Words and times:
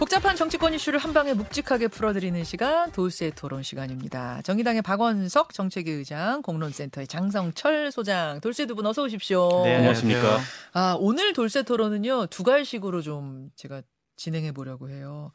복잡한 0.00 0.34
정치권 0.34 0.72
이슈를 0.72 0.98
한 0.98 1.12
방에 1.12 1.34
묵직하게 1.34 1.88
풀어드리는 1.88 2.42
시간 2.44 2.90
도스의 2.90 3.32
토론 3.34 3.62
시간입니다. 3.62 4.40
정의당의 4.42 4.80
박원석 4.80 5.52
정책위 5.52 5.90
의장, 5.90 6.40
공론센터의 6.40 7.06
장성철 7.06 7.92
소장, 7.92 8.40
돌쇠 8.40 8.64
두 8.64 8.74
분 8.74 8.86
어서 8.86 9.02
오십시오. 9.02 9.62
네, 9.64 9.76
안녕하십니까. 9.76 10.38
아 10.72 10.96
오늘 10.98 11.34
돌쇠 11.34 11.64
토론은요 11.64 12.28
두 12.28 12.44
갈식으로 12.44 13.02
좀 13.02 13.50
제가 13.56 13.82
진행해 14.16 14.52
보려고 14.52 14.88
해요. 14.88 15.32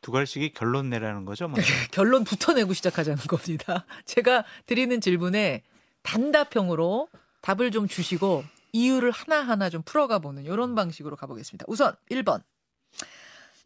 두 0.00 0.12
갈씩이 0.12 0.52
결론 0.52 0.90
내라는 0.90 1.24
거죠. 1.24 1.48
뭐. 1.48 1.58
결론부터 1.90 2.52
내고 2.52 2.74
시작하자는 2.74 3.24
겁니다. 3.24 3.84
제가 4.04 4.44
드리는 4.66 5.00
질문에 5.00 5.64
단답형으로 6.04 7.08
답을 7.40 7.72
좀 7.72 7.88
주시고 7.88 8.44
이유를 8.72 9.10
하나하나 9.10 9.68
좀 9.70 9.82
풀어가 9.82 10.20
보는 10.20 10.44
이런 10.44 10.76
방식으로 10.76 11.16
가보겠습니다. 11.16 11.64
우선 11.66 11.94
1번. 12.12 12.42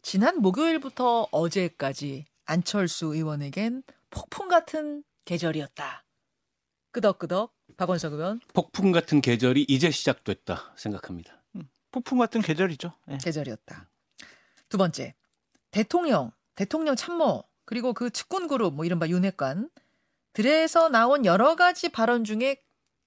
지난 0.03 0.41
목요일부터 0.41 1.27
어제까지 1.31 2.25
안철수 2.45 3.07
의원에겐 3.15 3.83
폭풍 4.09 4.49
같은 4.49 5.03
계절이었다. 5.25 6.03
끄덕끄덕 6.91 7.55
박원석 7.77 8.13
의원 8.13 8.39
폭풍 8.53 8.91
같은 8.91 9.21
계절이 9.21 9.65
이제 9.67 9.89
시작됐다 9.89 10.73
생각합니다. 10.75 11.41
폭풍 11.91 12.17
같은 12.17 12.41
계절이죠. 12.41 12.91
예. 13.11 13.17
계절이었다. 13.17 13.87
두 14.67 14.77
번째. 14.77 15.15
대통령, 15.71 16.31
대통령 16.55 16.95
참모, 16.95 17.43
그리고 17.65 17.93
그 17.93 18.09
측군 18.09 18.47
그룹 18.47 18.75
뭐 18.75 18.83
이른바 18.85 19.07
윤핵관 19.07 19.69
들에서 20.33 20.89
나온 20.89 21.23
여러 21.25 21.55
가지 21.55 21.89
발언 21.89 22.23
중에 22.25 22.57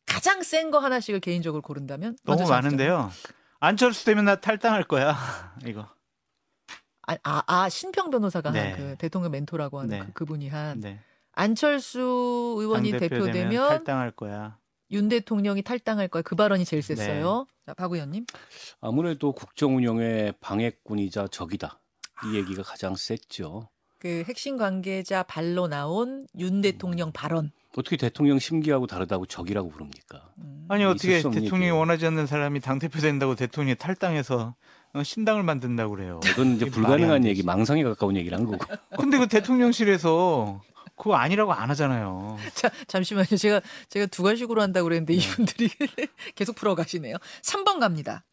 가장 0.07 0.43
센 0.43 0.71
거 0.71 0.79
하나씩을 0.79 1.21
개인적으로 1.21 1.63
고른다면 1.63 2.17
너무 2.25 2.49
많은데요. 2.49 3.11
안철수 3.60 4.05
되면 4.05 4.25
나 4.25 4.41
탈당할 4.41 4.85
거야. 4.85 5.15
이거. 5.66 5.88
아, 7.07 7.16
아, 7.23 7.43
아, 7.46 7.68
신평 7.68 8.10
변호사가 8.10 8.51
네. 8.51 8.73
한그 8.73 8.96
대통령 8.99 9.30
멘토라고 9.32 9.79
하는 9.80 9.90
네. 9.90 10.04
그, 10.07 10.12
그분이 10.12 10.49
한 10.49 10.80
네. 10.80 11.01
안철수 11.32 12.01
의원이 12.59 12.90
되면 12.93 13.01
대표되면 13.01 13.68
탈당할 13.68 14.10
거야. 14.10 14.59
윤 14.90 15.09
대통령이 15.09 15.63
탈당할 15.63 16.09
거야. 16.09 16.23
그 16.23 16.35
발언이 16.35 16.65
제일 16.65 16.82
셌어요. 16.82 17.46
자, 17.66 17.74
박 17.74 17.93
의원님. 17.93 18.24
아무래도 18.80 19.32
국정 19.32 19.76
운영의 19.76 20.35
방해꾼이자 20.40 21.29
적이다. 21.29 21.80
이 22.24 22.37
얘기가 22.37 22.63
가장 22.63 22.95
셌죠. 22.95 23.68
그 23.98 24.24
핵심 24.29 24.57
관계자 24.57 25.23
발로 25.23 25.68
나온 25.68 26.26
윤 26.38 26.60
대통령 26.60 27.13
발언. 27.13 27.51
어떻게 27.76 27.96
대통령 27.96 28.38
심기하고 28.38 28.87
다르다고 28.87 29.26
적이라고 29.26 29.68
부릅니까? 29.68 30.30
음. 30.38 30.66
아니 30.68 30.85
어떻게 30.85 31.16
대통령이 31.16 31.57
얘기예요. 31.57 31.79
원하지 31.79 32.07
않는 32.07 32.26
사람이 32.26 32.60
당 32.60 32.79
대표 32.79 33.01
된다고 33.01 33.35
대통령이 33.35 33.76
탈당해서 33.76 34.38
어, 34.45 34.54
신당을 35.05 35.43
만든다고 35.43 35.95
그래요. 35.95 36.21
이건 36.33 36.57
이제 36.57 36.66
불가능한. 36.66 37.25
얘기, 37.25 37.43
망상에 37.43 37.83
가까운 37.83 38.16
얘기를 38.16 38.37
한 38.37 38.47
거고. 38.47 38.65
근데 38.99 39.19
그 39.19 39.27
대통령실에서 39.29 40.61
그거 40.97 41.15
아니라고 41.15 41.53
안 41.53 41.71
하잖아요. 41.71 42.38
자, 42.55 42.71
잠시만요. 42.87 43.37
제가 43.37 43.61
제가 43.88 44.07
두 44.07 44.23
가지식으로 44.23 44.63
한다고 44.63 44.85
그랬는데 44.85 45.15
네. 45.15 45.19
이분들이 45.23 45.69
계속 46.35 46.57
풀어 46.57 46.75
가시네요. 46.75 47.16
3번 47.43 47.80
갑니다. 47.80 48.25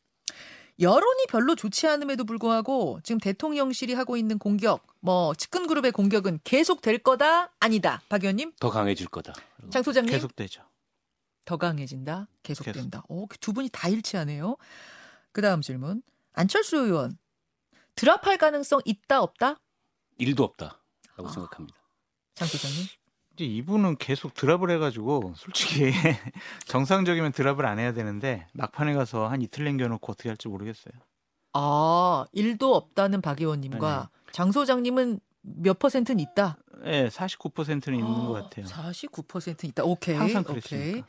여론이 0.79 1.27
별로 1.29 1.55
좋지 1.55 1.87
않음에도 1.87 2.23
불구하고 2.23 2.99
지금 3.03 3.19
대통령실이 3.19 3.93
하고 3.93 4.17
있는 4.17 4.39
공격, 4.39 4.81
뭐 5.01 5.35
측근 5.35 5.67
그룹의 5.67 5.91
공격은 5.91 6.39
계속 6.43 6.81
될 6.81 6.97
거다, 6.97 7.51
아니다. 7.59 8.01
박 8.09 8.23
의원님, 8.23 8.53
더 8.59 8.71
강해질 8.71 9.07
거다. 9.07 9.33
장 9.69 9.83
소장님, 9.83 10.11
계속되죠. 10.11 10.63
더 11.45 11.57
강해진다, 11.57 12.27
계속된다. 12.41 13.03
오, 13.07 13.27
두 13.39 13.53
분이 13.53 13.69
다 13.71 13.87
일치하네요. 13.87 14.57
그 15.31 15.41
다음 15.41 15.61
질문. 15.61 16.01
안철수 16.33 16.77
의원, 16.77 17.17
드랍할 17.95 18.37
가능성 18.37 18.81
있다, 18.85 19.21
없다? 19.21 19.59
일도 20.17 20.43
없다라고 20.43 21.27
아. 21.27 21.31
생각합니다. 21.31 21.77
장 22.35 22.47
소장님. 22.47 22.85
이제 23.33 23.45
이분은 23.45 23.97
계속 23.97 24.33
드랍을 24.35 24.69
해가지고 24.71 25.33
솔직히 25.35 25.91
정상적이면 26.65 27.31
드랍을 27.31 27.65
안 27.65 27.79
해야 27.79 27.91
되는데 27.93 28.47
막판에 28.53 28.93
가서 28.93 29.27
한 29.27 29.41
이틀 29.41 29.65
남겨놓고 29.65 30.11
어떻게 30.11 30.29
할지 30.29 30.47
모르겠어요. 30.47 30.93
아, 31.53 32.25
일도 32.31 32.75
없다는 32.75 33.21
박 33.21 33.39
의원님과 33.41 34.09
장 34.31 34.51
소장님은 34.51 35.19
몇 35.41 35.77
퍼센트는 35.79 36.19
있다? 36.19 36.57
예, 36.85 37.07
49%는 37.09 37.97
있는 37.97 38.25
것 38.25 38.33
같아요. 38.33 38.65
49%는 38.65 39.69
있다. 39.69 39.83
오케이. 39.83 40.15
항상 40.15 40.43
오케이. 40.47 40.61
그랬으니까. 40.61 41.07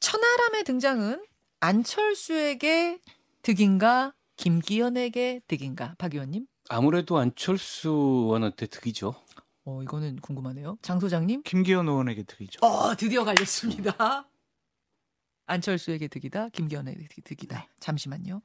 천하람의 0.00 0.64
등장은 0.64 1.24
안철수에게 1.60 3.00
득인가 3.42 4.14
김기현에게 4.36 5.40
득인가? 5.46 5.94
박 5.98 6.14
의원님? 6.14 6.46
아무래도 6.68 7.18
안철수 7.18 7.88
의원한테 7.88 8.66
득이죠. 8.66 9.14
어, 9.64 9.82
이거는 9.82 10.16
궁금하네요. 10.20 10.78
장 10.82 10.98
소장님? 10.98 11.42
김기현 11.42 11.88
의원에게 11.88 12.24
드리죠. 12.24 12.64
어, 12.64 12.94
드디어 12.96 13.24
갈렸습니다. 13.24 14.26
안철수에게 15.46 16.08
득이다. 16.08 16.48
김기현에게 16.50 17.06
득- 17.08 17.24
득이다. 17.24 17.68
잠시만요. 17.80 18.42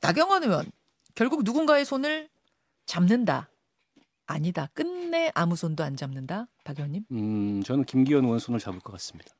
나경원 0.00 0.44
의원. 0.44 0.70
결국 1.14 1.42
누군가의 1.42 1.84
손을 1.84 2.28
잡는다. 2.86 3.48
아니다. 4.26 4.68
끝내 4.72 5.30
아무 5.34 5.56
손도 5.56 5.82
안 5.84 5.96
잡는다. 5.96 6.46
박 6.64 6.78
의원님? 6.78 7.04
음, 7.10 7.62
저는 7.62 7.84
김기현 7.84 8.24
의원 8.24 8.38
손을 8.38 8.60
잡을 8.60 8.80
것 8.80 8.92
같습니다. 8.92 9.34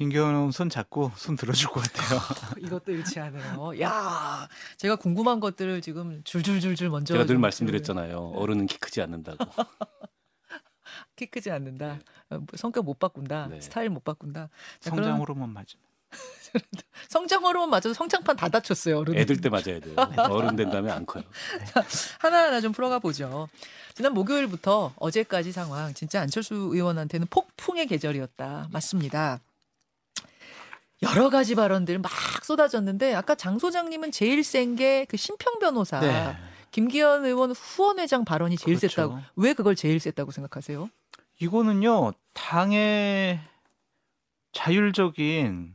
의원 0.00 0.50
손 0.50 0.68
잡고 0.68 1.12
손 1.16 1.36
들어줄 1.36 1.70
것 1.70 1.82
같아요. 1.82 2.20
이것도 2.60 2.92
일치하네요. 2.92 3.80
야, 3.80 4.48
제가 4.76 4.96
궁금한 4.96 5.40
것들을 5.40 5.80
지금 5.80 6.22
줄줄줄줄 6.24 6.90
먼저 6.90 7.14
제가 7.14 7.24
늘좀 7.24 7.40
말씀드렸잖아요. 7.40 8.32
어른은 8.34 8.66
키 8.66 8.78
크지 8.78 9.00
않는다고. 9.00 9.38
키 11.16 11.26
크지 11.26 11.50
않는다. 11.50 12.00
어, 12.30 12.38
뭐 12.38 12.46
성격 12.56 12.84
못 12.84 12.98
바꾼다. 12.98 13.48
네. 13.48 13.60
스타일 13.60 13.90
못 13.90 14.04
바꾼다. 14.04 14.48
자, 14.80 14.90
성장 14.90 15.18
호르몬 15.20 15.50
맞으면. 15.50 15.82
성장 17.08 17.42
호르몬 17.42 17.70
맞아서 17.70 17.94
성장판 17.94 18.36
다 18.36 18.48
다쳤어요. 18.48 18.98
어른. 18.98 19.16
애들 19.16 19.40
때 19.40 19.48
맞아야 19.48 19.80
돼요. 19.80 19.94
어른 20.30 20.56
된 20.56 20.70
다음에 20.70 20.90
안 20.90 21.06
커요. 21.06 21.24
하나하나 22.18 22.60
좀 22.60 22.72
풀어가 22.72 22.98
보죠. 22.98 23.48
지난 23.94 24.12
목요일부터 24.12 24.92
어제까지 24.96 25.52
상황 25.52 25.94
진짜 25.94 26.20
안철수 26.20 26.54
의원한테는 26.54 27.26
폭풍의 27.30 27.86
계절이었다. 27.86 28.68
맞습니다. 28.70 29.40
여러 31.02 31.30
가지 31.30 31.54
발언들 31.54 31.98
막 31.98 32.10
쏟아졌는데 32.44 33.14
아까 33.14 33.34
장 33.34 33.58
소장님은 33.58 34.12
제일 34.12 34.42
센 34.44 34.76
게 34.76 35.04
그 35.08 35.16
심평 35.16 35.58
변호사 35.58 36.00
네. 36.00 36.36
김기현 36.70 37.24
의원 37.24 37.50
후원회장 37.52 38.24
발언이 38.24 38.56
제일 38.56 38.76
그렇죠. 38.78 38.88
셌다고 38.88 39.18
왜 39.36 39.52
그걸 39.52 39.74
제일 39.76 39.98
셌다고 40.00 40.30
생각하세요? 40.30 40.88
이거는요 41.40 42.12
당의 42.34 43.40
자율적인 44.52 45.74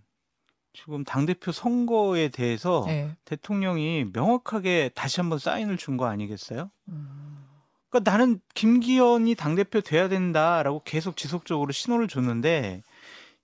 지금 0.74 1.04
당 1.04 1.26
대표 1.26 1.52
선거에 1.52 2.30
대해서 2.30 2.84
네. 2.86 3.12
대통령이 3.26 4.06
명확하게 4.14 4.92
다시 4.94 5.20
한번 5.20 5.40
사인을 5.40 5.78
준 5.78 5.98
거 5.98 6.06
아니겠어요? 6.06 6.70
음, 6.90 7.46
그러니까 7.90 8.12
나는 8.12 8.40
김기현이 8.54 9.34
당 9.36 9.56
대표 9.56 9.82
돼야 9.82 10.08
된다라고 10.08 10.84
계속 10.86 11.18
지속적으로 11.18 11.72
신호를 11.72 12.08
줬는데 12.08 12.84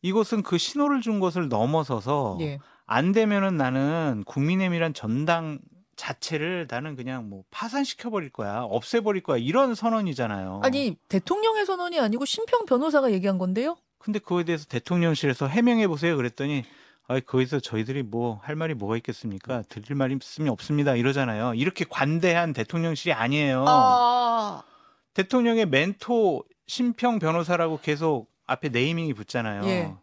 이것은 0.03 0.43
그 0.43 0.59
신호를 0.59 1.01
준 1.01 1.19
것을 1.19 1.49
넘어서서 1.49 2.37
예. 2.41 2.59
안 2.85 3.13
되면은 3.13 3.57
나는 3.57 4.23
국민의힘이란 4.27 4.93
전당 4.93 5.59
자체를 5.95 6.67
나는 6.69 6.95
그냥 6.95 7.29
뭐 7.29 7.43
파산시켜 7.49 8.09
버릴 8.09 8.29
거야, 8.29 8.61
없애 8.61 8.99
버릴 8.99 9.23
거야 9.23 9.37
이런 9.37 9.73
선언이잖아요. 9.73 10.61
아니 10.63 10.97
대통령의 11.07 11.65
선언이 11.65 11.99
아니고 11.99 12.25
심평 12.25 12.65
변호사가 12.65 13.11
얘기한 13.11 13.37
건데요. 13.37 13.77
근데 13.97 14.19
그거에 14.19 14.43
대해서 14.43 14.65
대통령실에서 14.65 15.47
해명해 15.47 15.87
보세요 15.87 16.17
그랬더니 16.17 16.65
아 17.07 17.19
거기서 17.21 17.61
저희들이 17.61 18.03
뭐 18.03 18.39
할 18.43 18.55
말이 18.57 18.73
뭐가 18.73 18.97
있겠습니까? 18.97 19.61
드릴 19.69 19.95
말이 19.95 20.17
있으면 20.21 20.51
없습니다 20.51 20.95
이러잖아요. 20.95 21.53
이렇게 21.53 21.85
관대한 21.87 22.51
대통령실이 22.51 23.13
아니에요. 23.13 23.63
아, 23.67 24.63
대통령의 25.13 25.67
멘토 25.67 26.43
심평 26.67 27.19
변호사라고 27.19 27.79
계속 27.81 28.32
앞에 28.45 28.69
네이밍이 28.69 29.13
붙잖아요. 29.13 29.63
예. 29.65 29.93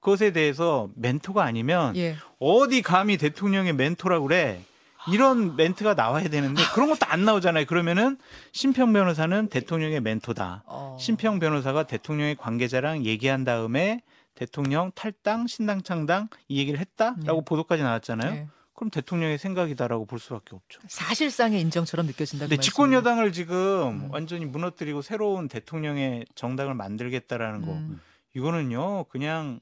그것에 0.00 0.32
대해서 0.32 0.88
멘토가 0.96 1.44
아니면 1.44 1.96
예. 1.96 2.16
어디 2.38 2.82
감히 2.82 3.16
대통령의 3.16 3.74
멘토라고 3.74 4.26
그래? 4.26 4.62
이런 5.08 5.56
멘트가 5.56 5.94
나와야 5.94 6.28
되는데 6.28 6.62
그런 6.74 6.88
것도 6.88 7.06
안 7.06 7.24
나오잖아요. 7.24 7.64
그러면은 7.66 8.18
심평 8.52 8.92
변호사는 8.92 9.48
대통령의 9.48 10.00
멘토다. 10.00 10.62
어. 10.66 10.96
심평 11.00 11.38
변호사가 11.38 11.84
대통령의 11.84 12.36
관계자랑 12.36 13.06
얘기한 13.06 13.44
다음에 13.44 14.02
대통령 14.34 14.90
탈당, 14.94 15.46
신당 15.46 15.82
창당 15.82 16.28
이 16.48 16.58
얘기를 16.58 16.78
했다라고 16.78 17.40
네. 17.40 17.44
보도까지 17.44 17.82
나왔잖아요. 17.82 18.48
예. 18.80 18.90
그럼 18.90 18.90
대통령의 18.90 19.36
생각이다라고 19.38 20.06
볼 20.06 20.18
수밖에 20.18 20.56
없죠. 20.56 20.80
사실상의 20.88 21.60
인정처럼 21.60 22.06
느껴진다. 22.06 22.46
그 22.46 22.50
근데. 22.50 22.62
집권 22.62 22.92
여당을 22.92 23.32
지금 23.32 24.06
음. 24.06 24.08
완전히 24.10 24.46
무너뜨리고 24.46 25.02
새로운 25.02 25.48
대통령의 25.48 26.24
정당을 26.34 26.74
만들겠다라는 26.74 27.62
거 27.62 27.72
음. 27.72 28.00
이거는요 28.34 29.04
그냥 29.04 29.60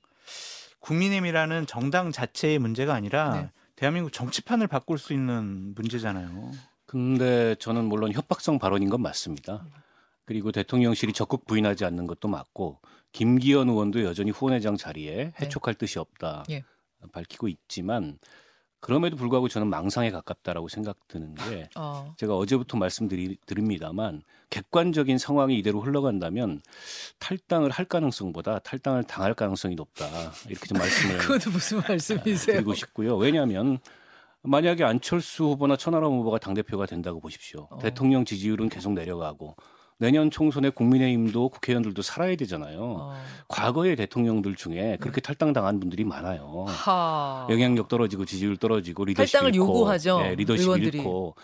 국민의힘이라는 0.81 1.67
정당 1.67 2.13
자체의 2.13 2.61
문제가 2.61 2.95
아니라 2.95 3.33
네. 3.35 3.51
대한민국 3.75 4.13
정치판을 4.13 4.69
바꿀 4.69 4.99
수 4.99 5.13
있는 5.13 5.75
문제잖아요. 5.75 6.53
근데 6.87 7.55
저는 7.57 7.85
물론 7.85 8.13
협박성 8.13 8.59
발언인 8.59 8.89
건 8.89 9.03
맞습니다. 9.03 9.67
그리고 10.25 10.53
대통령실이 10.53 11.13
적극 11.13 11.45
부인하지 11.47 11.85
않는 11.85 12.07
것도 12.07 12.29
맞고 12.29 12.81
김기현 13.13 13.69
의원도 13.69 14.05
여전히 14.05 14.31
후원회장 14.31 14.77
자리에 14.77 15.33
해촉할 15.41 15.75
뜻이 15.75 15.99
없다 15.99 16.45
예. 16.51 16.65
밝히고 17.13 17.49
있지만 17.49 18.19
그럼에도 18.81 19.17
불구하고 19.17 19.49
저는 19.49 19.69
망상에 19.69 20.11
가깝다라고 20.11 20.69
생각드는 20.69 21.35
게 21.35 21.69
어. 21.77 22.15
제가 22.17 22.37
어제부터 22.37 22.79
말씀드립니다만 22.79 24.23
객관적인 24.51 25.19
상황이 25.19 25.59
이대로 25.59 25.81
흘러간다면 25.81 26.63
탈당을 27.19 27.71
할 27.71 27.85
가능성보다 27.85 28.61
탈당을 28.61 29.05
당할 29.05 29.35
가능성이 29.35 29.75
높다 29.75 30.07
이렇게 30.49 30.67
좀 30.67 30.79
말씀을 30.79 31.19
그것도 31.19 31.51
무슨 31.51 31.81
말씀이세요? 31.87 32.57
드리고 32.57 32.75
싶고요. 32.75 33.17
왜냐하면 33.17 33.79
만약에 34.43 34.85
안철수 34.85 35.45
후보나 35.45 35.77
천하람 35.77 36.13
후보가 36.13 36.39
당 36.39 36.55
대표가 36.55 36.87
된다고 36.87 37.21
보십시오. 37.21 37.67
어. 37.71 37.79
대통령 37.79 38.25
지지율은 38.25 38.69
계속 38.69 38.93
내려가고 38.93 39.57
내년 39.99 40.31
총선에 40.31 40.71
국민의힘도 40.71 41.49
국회의원들도 41.49 42.03
살아야 42.03 42.37
되잖아요. 42.37 42.79
어. 42.81 43.15
과거의 43.49 43.97
대통령들 43.97 44.55
중에 44.55 44.75
네. 44.75 44.97
그렇게 44.99 45.21
탈당 45.21 45.53
당한 45.53 45.81
분들이 45.81 46.05
많아요. 46.05 46.65
하. 46.69 47.47
영향력 47.51 47.89
떨어지고 47.89 48.25
지지율 48.25 48.57
떨어지고 48.57 49.05
리더십 49.05 49.33
탈당을 49.33 49.55
잃고, 49.55 49.67
요구하죠, 49.67 50.21
네, 50.21 50.35
리더십 50.37 50.67
의원들이. 50.67 50.99
잃고 50.99 51.35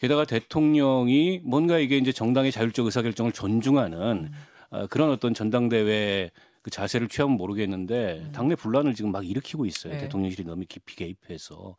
게다가 0.00 0.24
대통령이 0.24 1.40
뭔가 1.44 1.78
이게 1.78 1.98
이제 1.98 2.10
정당의 2.10 2.50
자율적 2.50 2.86
의사결정을 2.86 3.32
존중하는 3.32 4.00
음. 4.00 4.32
어, 4.70 4.86
그런 4.88 5.10
어떤 5.10 5.32
전당대회 5.32 6.30
그 6.62 6.70
자세를 6.70 7.08
취하면 7.08 7.36
모르겠는데 7.38 8.22
음. 8.24 8.32
당내 8.32 8.54
분란을 8.54 8.94
지금 8.94 9.12
막 9.12 9.26
일으키고 9.26 9.66
있어요. 9.66 9.94
네. 9.94 10.00
대통령실이 10.00 10.44
너무 10.44 10.64
깊이 10.68 10.96
개입해서 10.96 11.76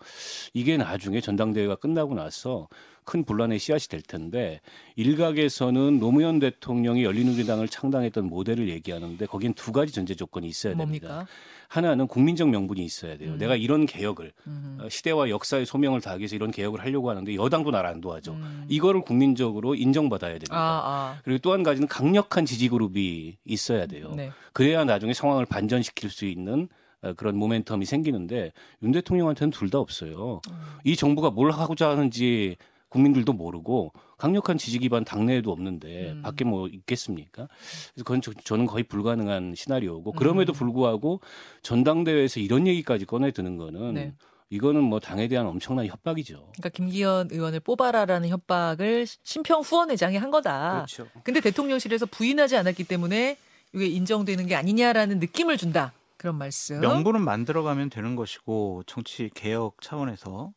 이게 0.53 0.77
나중에 0.77 1.21
전당대회가 1.21 1.75
끝나고 1.75 2.15
나서 2.15 2.67
큰 3.11 3.25
분란의 3.25 3.59
씨앗이 3.59 3.87
될 3.89 4.01
텐데 4.01 4.61
일각에서는 4.95 5.99
노무현 5.99 6.39
대통령이 6.39 7.03
열린우리당을 7.03 7.67
창당했던 7.67 8.25
모델을 8.25 8.69
얘기하는데 8.69 9.25
거기엔 9.25 9.53
두 9.53 9.73
가지 9.73 9.91
전제 9.91 10.15
조건이 10.15 10.47
있어야 10.47 10.75
됩니다. 10.77 11.07
뭡니까? 11.09 11.31
하나는 11.67 12.07
국민적 12.07 12.47
명분이 12.49 12.81
있어야 12.85 13.17
돼요. 13.17 13.33
음. 13.33 13.37
내가 13.37 13.57
이런 13.57 13.85
개혁을 13.85 14.31
음. 14.47 14.77
어, 14.81 14.87
시대와 14.87 15.29
역사의 15.29 15.65
소명을 15.65 15.99
다하기 15.99 16.21
위해서 16.21 16.37
이런 16.37 16.51
개혁을 16.51 16.79
하려고 16.79 17.09
하는데 17.09 17.35
여당도 17.35 17.71
나를 17.71 17.89
안 17.89 17.99
도와줘. 17.99 18.31
음. 18.31 18.65
이거를 18.69 19.01
국민적으로 19.01 19.75
인정받아야 19.75 20.31
됩니다. 20.33 20.55
아, 20.55 20.81
아. 20.85 21.19
그리고 21.25 21.39
또 21.39 21.51
한 21.51 21.63
가지는 21.63 21.89
강력한 21.89 22.45
지지 22.45 22.69
그룹이 22.69 23.35
있어야 23.43 23.87
돼요. 23.87 24.13
네. 24.15 24.31
그래야 24.53 24.85
나중에 24.85 25.13
상황을 25.13 25.45
반전시킬 25.45 26.09
수 26.09 26.25
있는 26.25 26.69
어, 27.01 27.11
그런 27.13 27.35
모멘텀이 27.35 27.83
생기는데 27.83 28.53
윤 28.83 28.91
대통령한테는 28.93 29.51
둘 29.51 29.69
다 29.69 29.79
없어요. 29.79 30.39
음. 30.49 30.53
이 30.85 30.95
정부가 30.95 31.29
뭘 31.31 31.51
하고자 31.51 31.89
하는지 31.89 32.55
국민들도 32.91 33.33
모르고 33.33 33.93
강력한 34.17 34.57
지지 34.57 34.77
기반 34.77 35.03
당내에도 35.03 35.51
없는데 35.51 36.11
음. 36.11 36.21
밖에 36.21 36.43
뭐 36.43 36.67
있겠습니까? 36.67 37.47
그래서 37.47 38.03
그건 38.03 38.21
저, 38.21 38.33
저는 38.33 38.65
거의 38.65 38.83
불가능한 38.83 39.55
시나리오고 39.55 40.11
그럼에도 40.11 40.51
음. 40.51 40.53
불구하고 40.53 41.21
전당대회에서 41.63 42.41
이런 42.41 42.67
얘기까지 42.67 43.05
꺼내 43.05 43.31
드는 43.31 43.57
거는 43.57 43.93
네. 43.93 44.13
이거는 44.49 44.83
뭐 44.83 44.99
당에 44.99 45.29
대한 45.29 45.47
엄청난 45.47 45.87
협박이죠. 45.87 46.35
그러니까 46.35 46.69
김기현 46.69 47.29
의원을 47.31 47.61
뽑아라라는 47.61 48.27
협박을 48.27 49.07
심평 49.23 49.61
후원회장이 49.61 50.17
한 50.17 50.29
거다. 50.29 50.85
그렇죠. 50.85 51.07
근데 51.23 51.39
대통령실에서 51.39 52.05
부인하지 52.07 52.57
않았기 52.57 52.83
때문에 52.83 53.37
이게 53.73 53.85
인정되는 53.85 54.47
게 54.47 54.55
아니냐라는 54.55 55.19
느낌을 55.19 55.55
준다. 55.55 55.93
그런 56.17 56.35
말씀. 56.35 56.81
명분은 56.81 57.21
만들어가면 57.21 57.89
되는 57.89 58.17
것이고 58.17 58.83
정치 58.85 59.29
개혁 59.33 59.81
차원에서 59.81 60.51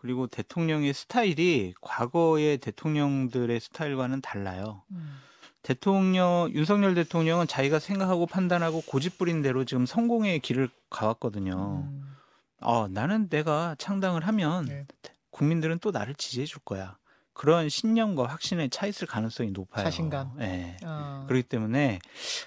그리고 0.00 0.26
대통령의 0.26 0.94
스타일이 0.94 1.74
과거의 1.80 2.58
대통령들의 2.58 3.60
스타일과는 3.60 4.22
달라요. 4.22 4.82
음. 4.92 5.20
대통령 5.62 6.50
윤석열 6.54 6.94
대통령은 6.94 7.46
자기가 7.46 7.78
생각하고 7.78 8.26
판단하고 8.26 8.80
고집부린 8.86 9.42
대로 9.42 9.64
지금 9.64 9.84
성공의 9.84 10.40
길을 10.40 10.70
가왔거든요. 10.88 11.84
음. 11.86 12.16
어, 12.62 12.88
나는 12.88 13.28
내가 13.28 13.74
창당을 13.78 14.26
하면 14.26 14.64
네. 14.64 14.86
국민들은 15.30 15.78
또 15.80 15.90
나를 15.90 16.14
지지해 16.14 16.46
줄 16.46 16.60
거야. 16.64 16.96
그런 17.34 17.68
신념과 17.68 18.26
확신에 18.26 18.68
차 18.68 18.86
있을 18.86 19.06
가능성이 19.06 19.50
높아요. 19.50 19.84
자신감. 19.84 20.32
네. 20.36 20.76
어. 20.84 21.24
그렇기 21.28 21.44
때문에 21.44 21.98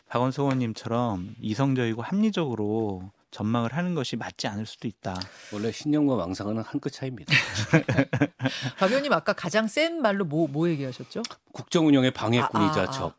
박원석 0.08 0.46
의원님처럼 0.46 1.36
이성적이고 1.40 2.02
합리적으로 2.02 3.12
전망을 3.34 3.74
하는 3.74 3.96
것이 3.96 4.16
맞지 4.16 4.46
않을 4.48 4.66
수도 4.68 4.88
있다. 4.88 5.20
원래 5.52 5.72
신념과 5.72 6.16
망상은 6.16 6.58
한 6.62 6.80
끗 6.80 6.92
차이입니다. 6.92 7.34
박 8.78 8.88
의원님 8.90 9.12
아까 9.12 9.34
가장 9.34 9.68
센 9.68 10.02
말로 10.02 10.24
뭐, 10.24 10.48
뭐 10.48 10.70
얘기하셨죠? 10.70 11.24
국정 11.52 11.88
운영의 11.88 12.12
방해꾼이자 12.12 12.80
아, 12.80 12.84
아, 12.84 12.88
아. 12.88 12.92
적. 12.92 13.18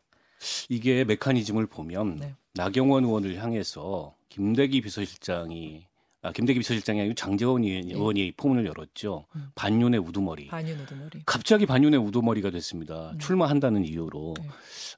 이게 0.69 1.05
메커니즘을 1.05 1.67
보면 1.67 2.17
네. 2.17 2.35
나경원 2.55 3.05
의원을 3.05 3.37
향해서 3.43 4.15
김대기 4.29 4.83
비서실장이 4.83 5.87
아, 5.87 5.94
김대기 6.33 6.59
비서실장이 6.61 7.01
아니고 7.01 7.15
장재원 7.15 7.65
의원- 7.65 7.89
예. 7.91 7.95
의원이 7.95 8.33
포문을 8.37 8.67
열었죠. 8.67 9.27
음. 9.37 9.49
반윤의 9.55 10.01
우두머리. 10.01 10.47
반윤 10.49 10.81
우두머리. 10.81 11.23
갑자기 11.27 11.67
반윤의 11.67 12.01
우두머리가 12.01 12.51
됐습니다. 12.51 13.11
음. 13.13 13.19
출마한다는 13.19 13.85
이유로. 13.85 14.35
네. 14.41 14.49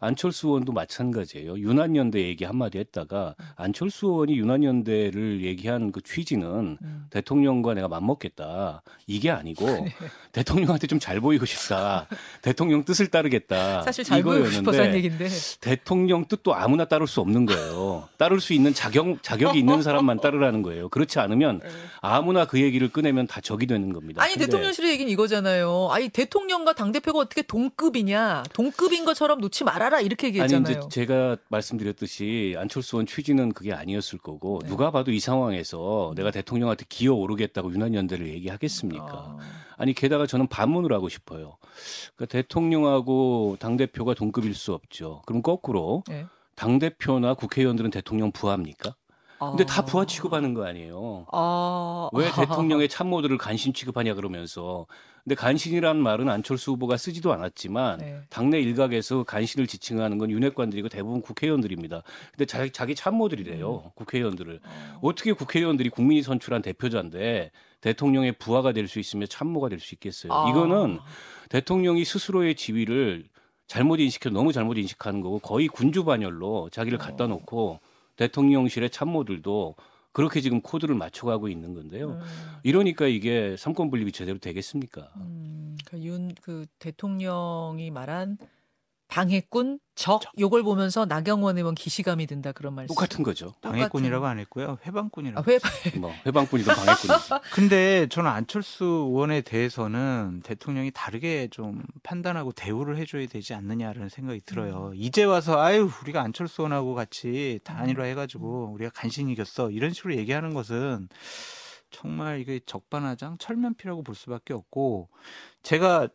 안철수 0.01 0.49
의원도 0.49 0.73
마찬가지예요. 0.73 1.59
유난연대 1.59 2.21
얘기 2.27 2.45
한마디 2.45 2.79
했다가 2.79 3.35
음. 3.41 3.45
안철수 3.57 4.07
의원이 4.09 4.37
유난연대를 4.39 5.43
얘기한 5.43 5.91
그 5.93 6.01
취지는 6.03 6.77
음. 6.83 7.07
대통령과 7.11 7.75
내가 7.75 7.89
맞먹겠다. 7.89 8.83
이게 9.07 9.31
아니고 9.31 9.67
대통령한테 10.33 10.87
좀 10.87 10.97
잘 11.01 11.21
보이고 11.21 11.45
싶다. 11.47 12.07
대통령 12.43 12.85
뜻을 12.85 13.09
따르겠다. 13.09 13.83
사실 13.83 14.03
잘 14.05 14.23
보이고 14.23 14.39
이거였는데 14.47 14.57
싶어서 14.57 14.83
한 14.83 14.95
얘기인데. 14.95 15.29
대통령 15.61 16.25
뜻도 16.27 16.55
아무나 16.55 16.85
따를 16.87 17.07
수 17.07 17.21
없는 17.21 17.47
거예요. 17.47 18.09
따를 18.17 18.41
수 18.41 18.53
있는 18.53 18.75
자격 18.75 19.23
자격이 19.23 19.59
있는 19.61 19.83
사람만 19.83 20.21
따르라는 20.21 20.63
거예요. 20.63 20.89
그렇지 20.89 21.16
않으면 21.19 21.61
아무나 22.01 22.45
그 22.45 22.61
얘기를 22.61 22.89
꺼내면 22.89 23.27
다 23.27 23.41
적이 23.41 23.67
되는 23.67 23.93
겁니다. 23.93 24.23
아니 24.23 24.33
근데 24.33 24.47
대통령실의 24.47 24.91
얘기는 24.93 25.11
이거잖아요. 25.13 25.89
아니 25.91 26.09
대통령과 26.09 26.75
당 26.75 26.93
대표가 26.93 27.19
어떻게 27.21 27.43
동급이냐? 27.43 28.45
동급인 28.53 29.05
것처럼 29.05 29.41
놓지 29.41 29.65
말아라 29.65 30.01
이렇게 30.01 30.27
아니 30.27 30.35
얘기했잖아요. 30.35 30.79
이제 30.79 30.89
제가 30.89 31.37
말씀드렸듯이 31.49 32.55
안철수 32.59 32.97
의원 32.97 33.07
취지는 33.07 33.53
그게 33.53 33.73
아니었을 33.73 34.19
거고 34.19 34.61
네. 34.63 34.69
누가 34.69 34.91
봐도 34.91 35.11
이 35.11 35.21
상황에서 35.21 36.13
내가 36.17 36.31
대통령한테 36.31 36.85
기어 36.89 37.15
오르겠다고 37.15 37.73
유난연대를 37.73 38.29
얘기하겠습니까? 38.29 39.07
아, 39.07 39.39
아니 39.77 39.93
게다가 39.93 40.27
저는 40.27 40.47
반문을 40.47 40.93
하고 40.93 41.09
싶어요. 41.09 41.57
그러니까 42.15 42.33
대통령하고 42.33 43.57
당 43.61 43.77
대표가 43.77 44.15
동급일 44.15 44.55
수 44.55 44.73
없죠. 44.73 45.23
그럼 45.27 45.43
거꾸로 45.43 46.03
네. 46.09 46.27
당 46.55 46.79
대표나 46.79 47.35
국회의원들은 47.35 47.91
대통령 47.91 48.33
부하입니까? 48.33 48.95
근데 49.39 49.65
아. 49.65 49.67
다 49.67 49.85
부하 49.85 50.05
취급하는 50.07 50.55
거 50.55 50.65
아니에요. 50.65 51.27
아, 51.33 52.09
왜 52.13 52.29
아. 52.29 52.33
대통령의 52.35 52.89
참모들을 52.89 53.37
간신 53.39 53.73
취급하냐 53.75 54.15
그러면서 54.15 54.87
근데 55.25 55.35
간신이라는 55.35 56.01
말은 56.01 56.29
안철수 56.29 56.71
후보가 56.73 56.97
쓰지도 56.97 57.33
않았지만 57.33 57.99
네. 57.99 58.21
당내 58.31 58.61
일각에서 58.61 59.25
간신을 59.25 59.67
지칭하는 59.67 60.19
건 60.19 60.31
윤핵관들이고 60.31 60.89
대부분 60.89 61.21
국회의원들입니다. 61.21 62.03
근데 62.31 62.47
자기, 62.47 62.71
자기 62.71 62.95
참모들이래요. 62.95 63.91
국회의원들을. 63.97 64.61
어. 64.65 64.99
어떻게 65.03 65.33
국회의원들이 65.33 65.91
국민이 65.91 66.23
선출한 66.23 66.63
대표자인데 66.63 67.51
대통령의 67.81 68.33
부하가 68.39 68.73
될 68.73 68.87
수 68.87 69.01
있으며 69.01 69.27
참모가 69.27 69.69
될 69.69 69.81
수 69.81 69.95
있겠어요. 69.97 70.33
아. 70.33 70.49
이거는 70.49 71.01
대통령이 71.51 72.05
스스로의 72.05 72.55
지위를 72.55 73.25
잘못 73.67 73.99
인식해 73.99 74.31
너무 74.31 74.53
잘못 74.53 74.79
인식하는 74.79 75.21
거고 75.21 75.41
거의 75.41 75.67
군주 75.67 76.05
반열로 76.05 76.71
자기를 76.71 76.99
갖다 76.99 77.27
놓고 77.27 77.81
대통령실의 78.17 78.91
참모들도 78.91 79.77
그렇게 80.13 80.41
지금 80.41 80.63
코드를 80.63 80.95
맞춰가고 80.95 81.49
있는 81.49 81.75
건데요. 81.75 82.13
음, 82.13 82.21
이러니까 82.63 83.07
이게 83.07 83.55
삼권 83.59 83.91
분립이 83.91 84.13
제대로 84.13 84.39
되겠습니까? 84.39 85.11
음, 85.17 85.77
윤그 85.93 86.67
대통령이 86.79 87.91
말한 87.91 88.39
방해꾼 89.09 89.79
적 89.95 90.21
요걸 90.39 90.63
보면서 90.63 91.07
나경원 91.07 91.57
의원 91.57 91.75
기시감이 91.75 92.27
든다 92.27 92.53
그런 92.53 92.75
말씀. 92.75 92.95
똑같은 92.95 93.23
거죠. 93.25 93.55
방해꾼이라고 93.63 94.27
안 94.27 94.39
했고요. 94.41 94.79
회방꾼이라고. 94.85 95.41
아, 95.41 95.45
회뭐 95.95 96.13
해방꾼이든 96.27 96.75
방해꾼이든. 96.75 97.39
근데 97.53 98.07
저는 98.09 98.31
안철수 98.31 98.85
의원에 98.85 99.41
대해서는 99.41 100.43
대통령이 100.45 100.91
다르게 100.91 101.49
좀 101.51 101.83
판단하고 102.03 102.53
대우를 102.53 102.99
해줘야 102.99 103.27
되지 103.27 103.55
않느냐라는 103.55 104.11
생각이 104.11 104.43
들어요. 104.45 104.93
이제 104.95 105.25
와서 105.25 105.63
아유 105.63 105.91
우리가 106.03 106.21
안철수 106.21 106.63
의원하고 106.63 106.95
같이 106.95 107.61
단일화 107.65 108.05
해가지고 108.05 108.73
우리가 108.75 108.91
간신히 108.95 109.33
이겼어 109.33 109.71
이런 109.71 109.93
식으로 109.93 110.15
얘기하는 110.17 110.53
것은 110.53 111.09
정말 111.91 112.41
이게 112.41 112.61
적반하장 112.67 113.39
철면피라고 113.39 114.03
볼 114.03 114.15
수밖에 114.15 114.53
없고 114.53 115.09
제가 115.63 116.09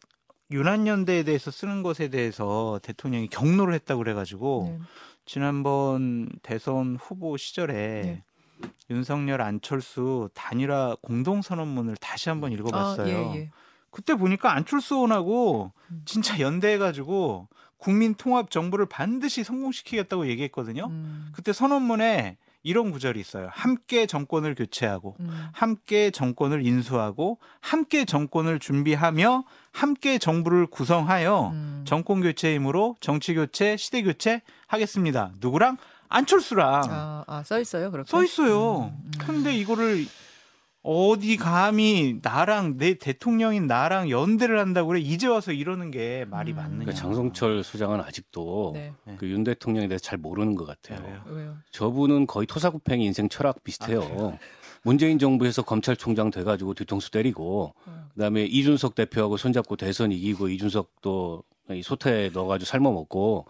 유난 0.51 0.87
연대에 0.87 1.23
대해서 1.23 1.51
쓰는 1.51 1.83
것에 1.83 2.09
대해서 2.09 2.79
대통령이 2.83 3.27
경로를 3.27 3.73
했다고 3.73 3.99
그래가지고 3.99 4.65
네. 4.69 4.85
지난번 5.25 6.29
대선 6.43 6.97
후보 6.99 7.37
시절에 7.37 7.73
네. 8.01 8.23
윤석열 8.89 9.41
안철수 9.41 10.29
단일화 10.33 10.97
공동 11.01 11.41
선언문을 11.41 11.95
다시 11.97 12.29
한번 12.29 12.51
읽어봤어요. 12.51 13.17
아, 13.17 13.35
예, 13.35 13.39
예. 13.39 13.51
그때 13.89 14.15
보니까 14.15 14.53
안철수 14.53 14.95
의원하고 14.95 15.71
음. 15.89 16.01
진짜 16.05 16.39
연대해가지고 16.39 17.47
국민 17.77 18.13
통합 18.13 18.51
정부를 18.51 18.85
반드시 18.85 19.43
성공시키겠다고 19.43 20.27
얘기했거든요. 20.27 20.87
음. 20.87 21.31
그때 21.33 21.51
선언문에 21.51 22.37
이런 22.63 22.91
구절이 22.91 23.19
있어요. 23.19 23.49
함께 23.51 24.05
정권을 24.05 24.55
교체하고 24.55 25.15
음. 25.19 25.47
함께 25.51 26.11
정권을 26.11 26.65
인수하고 26.65 27.39
함께 27.59 28.05
정권을 28.05 28.59
준비하며 28.59 29.43
함께 29.71 30.17
정부를 30.17 30.67
구성하여 30.67 31.51
음. 31.53 31.83
정권 31.87 32.21
교체 32.21 32.53
힘으로 32.55 32.97
정치 32.99 33.33
교체, 33.33 33.77
시대 33.77 34.03
교체 34.03 34.41
하겠습니다. 34.67 35.31
누구랑? 35.39 35.77
안철수랑 36.09 36.83
아, 36.89 37.23
아, 37.25 37.43
써 37.43 37.59
있어요, 37.59 37.89
그렇게. 37.89 38.09
써 38.09 38.23
있어요. 38.23 38.91
음, 38.93 39.01
음. 39.05 39.11
근데 39.17 39.55
이거를 39.55 40.05
어디 40.83 41.37
감히 41.37 42.19
나랑 42.21 42.77
내 42.77 42.95
대통령인 42.95 43.67
나랑 43.67 44.09
연대를 44.09 44.57
한다고 44.59 44.89
그래 44.89 44.99
이제 44.99 45.27
와서 45.27 45.51
이러는 45.51 45.91
게 45.91 46.25
말이 46.29 46.53
음. 46.53 46.55
맞느냐? 46.55 46.85
그러니까 46.85 46.93
장성철 46.93 47.63
소장은 47.63 48.01
아직도 48.01 48.71
네. 48.73 48.93
그윤 49.17 49.43
대통령에 49.43 49.87
대해서 49.87 50.03
잘 50.03 50.17
모르는 50.17 50.55
것 50.55 50.65
같아요. 50.65 51.05
왜요? 51.05 51.37
왜요? 51.37 51.57
저분은 51.71 52.25
거의 52.25 52.47
토사구팽이 52.47 53.05
인생 53.05 53.29
철학 53.29 53.63
비슷해요. 53.63 54.01
아? 54.01 54.37
문재인 54.83 55.19
정부에서 55.19 55.61
검찰총장 55.61 56.31
돼가지고 56.31 56.73
뒤통수 56.73 57.11
때리고 57.11 57.75
어. 57.85 58.07
그다음에 58.15 58.45
이준석 58.45 58.95
대표하고 58.95 59.37
손잡고 59.37 59.75
대선 59.75 60.11
이기고 60.11 60.49
이준석도 60.49 61.43
이 61.75 61.81
소태에 61.83 62.29
넣어가지고 62.33 62.67
삶아 62.67 62.89
먹고 62.91 63.45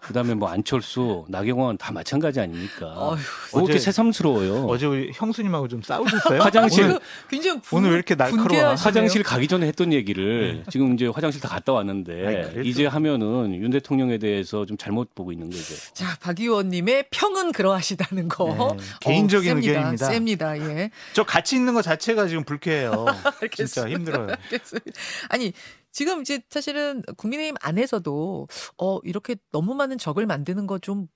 그다음에 0.00 0.34
뭐 0.34 0.48
안철수, 0.48 1.24
나경원 1.28 1.78
다 1.78 1.90
마찬가지 1.92 2.38
아닙니까? 2.38 2.86
어휴, 2.96 3.16
뭐 3.52 3.62
이렇게 3.62 3.74
어제- 3.74 3.78
새삼스러워요. 3.86 4.66
어제 4.66 4.86
우리 4.86 5.10
형수님하고 5.12 5.66
좀 5.66 5.82
싸우셨어요? 5.82 6.40
화장실 6.42 6.84
오늘, 6.84 7.00
굉장히 7.28 7.60
분, 7.60 7.78
오늘 7.78 7.90
왜 7.90 7.96
이렇게 7.96 8.14
날카로워? 8.14 8.74
화장실 8.74 9.24
가기 9.24 9.48
전에 9.48 9.66
했던 9.66 9.92
얘기를 9.92 10.62
지금 10.70 10.94
이제 10.94 11.06
화장실 11.08 11.40
다 11.40 11.48
갔다 11.48 11.72
아니, 11.72 11.76
왔는데 11.78 12.12
그래도- 12.52 12.60
이제 12.62 12.86
하면은 12.86 13.52
윤 13.60 13.70
대통령에 13.72 14.18
대해서 14.18 14.64
좀 14.64 14.76
잘못 14.76 15.12
보고 15.16 15.32
있는 15.32 15.50
거죠. 15.50 15.74
자, 15.92 16.16
박 16.20 16.38
의원님의 16.38 17.06
평은 17.10 17.50
그러하시다는 17.50 18.28
거. 18.28 18.76
네, 18.78 18.84
개인적인 19.00 19.50
어, 19.50 19.54
셉니다. 19.54 19.70
의견입니다. 19.72 20.06
셉니다. 20.06 20.58
예. 20.58 20.90
저 21.14 21.24
같이 21.24 21.56
있는 21.56 21.74
거 21.74 21.82
자체가 21.82 22.28
지금 22.28 22.44
불쾌해요. 22.44 23.06
진짜. 23.56 23.88
힘들어요. 23.88 24.28
알겠습니다. 24.30 24.92
아니 25.30 25.52
지금 25.96 26.20
이제 26.20 26.42
사실은 26.50 27.00
국민의힘 27.16 27.54
안에서도 27.62 28.48
어 28.76 28.98
이렇게 29.02 29.34
너무 29.50 29.74
많은 29.74 29.96
적을 29.96 30.26
만드는 30.26 30.66
거 30.66 30.78
좀 30.78 31.08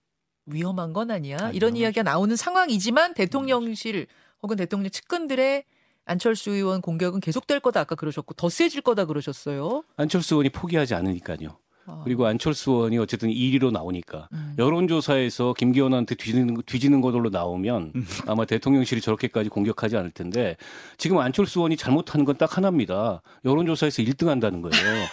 위험한 0.47 0.95
건 0.95 1.11
아니야 1.11 1.37
아, 1.39 1.51
이런. 1.51 1.77
이야기가 1.77 2.03
나오는 2.03 2.35
상황이지만 2.35 3.13
대통령실 3.13 4.07
혹은 4.43 4.57
대통령 4.57 4.91
측근들의 4.91 5.65
안철수 6.07 6.51
의원 6.53 6.81
공격은 6.81 7.21
계속될 7.21 7.61
거다 7.61 7.81
아까 7.81 7.95
그러셨고 7.95 8.33
더 8.35 8.49
세질 8.49 8.81
거다 8.81 9.05
그러셨어요. 9.05 9.85
안철수 9.97 10.35
의원이 10.37 10.49
포기하지 10.49 10.95
않으니까요. 10.95 11.59
아, 11.91 12.01
그리고 12.05 12.27
안철수 12.27 12.71
의원이 12.71 12.99
어쨌든 12.99 13.29
1위로 13.31 13.71
나오니까 13.73 14.29
음. 14.33 14.55
여론조사에서 14.59 15.55
김기현한테 15.55 16.15
뒤지는, 16.15 16.63
뒤지는 16.67 17.01
것으로 17.01 17.31
나오면 17.31 17.93
아마 18.27 18.45
대통령실이 18.45 19.01
저렇게까지 19.01 19.49
공격하지 19.51 19.97
않을 19.97 20.11
텐데 20.11 20.57
지금 20.99 21.19
안철수 21.19 21.61
의원이 21.61 21.77
잘못하는 21.77 22.25
건 22.25 22.37
딱 22.39 22.57
하나입니다. 22.57 23.21
여론조사에서 23.45 24.03
1등 24.03 24.27
한다는 24.27 24.63
거예요. 24.63 25.07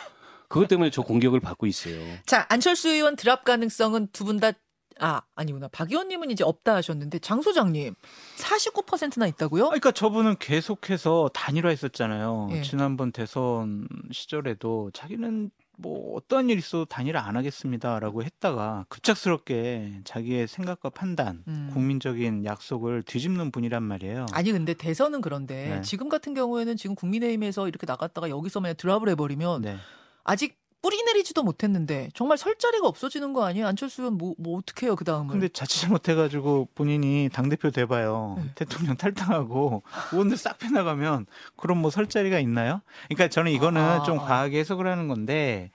그것 0.47 0.67
때문에 0.69 0.89
저 0.91 1.01
공격을 1.01 1.39
받고 1.41 1.65
있어요. 1.67 1.97
자 2.25 2.45
안철수 2.49 2.89
의원 2.89 3.15
드랍 3.17 3.43
가능성은 3.43 4.07
두 4.13 4.23
분 4.23 4.39
다 4.39 4.51
아, 4.99 5.21
아니구나. 5.35 5.67
박 5.71 5.91
의원님은 5.91 6.31
이제 6.31 6.43
없다 6.43 6.73
하셨는데 6.75 7.19
장 7.19 7.41
소장님 7.43 7.93
49%나 8.39 9.27
있다고요? 9.27 9.65
그러니까 9.65 9.91
저분은 9.91 10.37
계속해서 10.39 11.29
단일화 11.33 11.69
했었잖아요. 11.69 12.49
예. 12.53 12.61
지난번 12.63 13.11
대선 13.11 13.87
시절에도 14.11 14.89
자기는 14.93 15.51
뭐 15.79 16.17
어떠한 16.17 16.49
일 16.49 16.57
있어도 16.57 16.85
단일화 16.85 17.21
안 17.21 17.37
하겠습니다라고 17.37 18.23
했다가 18.23 18.85
급작스럽게 18.89 20.01
자기의 20.03 20.47
생각과 20.47 20.89
판단, 20.89 21.43
음. 21.47 21.69
국민적인 21.71 22.45
약속을 22.45 23.03
뒤집는 23.03 23.51
분이란 23.51 23.83
말이에요. 23.83 24.25
아니 24.33 24.51
근데 24.51 24.73
대선은 24.73 25.21
그런데 25.21 25.75
네. 25.75 25.81
지금 25.83 26.09
같은 26.09 26.33
경우에는 26.33 26.75
지금 26.77 26.95
국민의힘에서 26.95 27.67
이렇게 27.67 27.85
나갔다가 27.85 28.29
여기서 28.29 28.59
만약 28.59 28.77
드랍을 28.77 29.09
해버리면 29.09 29.61
네. 29.61 29.77
아직 30.23 30.57
뿌리 30.87 31.03
내리지도 31.03 31.43
못했는데 31.43 32.07
정말 32.13 32.37
설 32.37 32.55
자리가 32.57 32.87
없어지는 32.87 33.33
거 33.33 33.43
아니에요? 33.43 33.67
안철수 33.67 34.03
의원 34.03 34.17
뭐, 34.17 34.35
뭐 34.37 34.57
어떻게 34.57 34.85
해요 34.85 34.95
그 34.95 35.03
다음을? 35.03 35.33
근데 35.33 35.49
자칫 35.49 35.81
잘못해가지고 35.81 36.69
본인이 36.75 37.29
당 37.33 37.49
대표 37.49 37.71
돼봐요. 37.71 38.35
네. 38.37 38.51
대통령 38.55 38.95
탈당하고 38.95 39.83
의원들 40.13 40.37
싹 40.37 40.57
빼나가면 40.59 41.25
그럼 41.57 41.79
뭐 41.79 41.91
설 41.91 42.07
자리가 42.07 42.39
있나요? 42.39 42.81
그러니까 43.09 43.27
저는 43.27 43.51
이거는 43.51 43.81
아, 43.81 44.03
좀 44.03 44.17
아. 44.19 44.23
과하게 44.23 44.59
해석을 44.59 44.87
하는 44.87 45.09
건데 45.09 45.71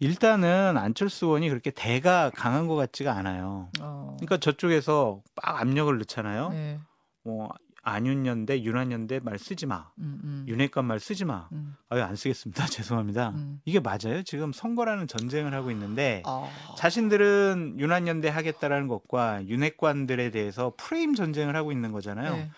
일단은 0.00 0.76
안철수 0.76 1.24
의원이 1.26 1.48
그렇게 1.48 1.70
대가 1.70 2.28
강한 2.34 2.66
것 2.66 2.74
같지가 2.74 3.12
않아요. 3.16 3.70
어, 3.80 4.16
그러니까 4.18 4.36
저쪽에서 4.36 5.22
막 5.42 5.60
압력을 5.62 5.96
넣잖아요. 5.96 6.50
네. 6.50 6.78
뭐 7.24 7.48
안윤연대, 7.86 8.64
윤한연대 8.64 9.20
말 9.22 9.38
쓰지 9.38 9.64
마. 9.64 9.88
음, 9.98 10.20
음, 10.24 10.44
윤핵관 10.48 10.84
말 10.84 10.98
쓰지 10.98 11.24
마. 11.24 11.48
음, 11.52 11.76
아유 11.88 12.02
안 12.02 12.16
쓰겠습니다. 12.16 12.66
죄송합니다. 12.66 13.30
음. 13.30 13.60
이게 13.64 13.78
맞아요? 13.78 14.24
지금 14.24 14.52
선거라는 14.52 15.06
전쟁을 15.06 15.54
하고 15.54 15.70
있는데 15.70 16.20
아, 16.26 16.48
자신들은 16.76 17.76
윤한연대 17.78 18.28
하겠다라는 18.28 18.88
것과 18.88 19.46
윤핵관들에 19.46 20.32
대해서 20.32 20.72
프레임 20.76 21.14
전쟁을 21.14 21.54
하고 21.54 21.70
있는 21.70 21.92
거잖아요. 21.92 22.34
네. 22.34 22.50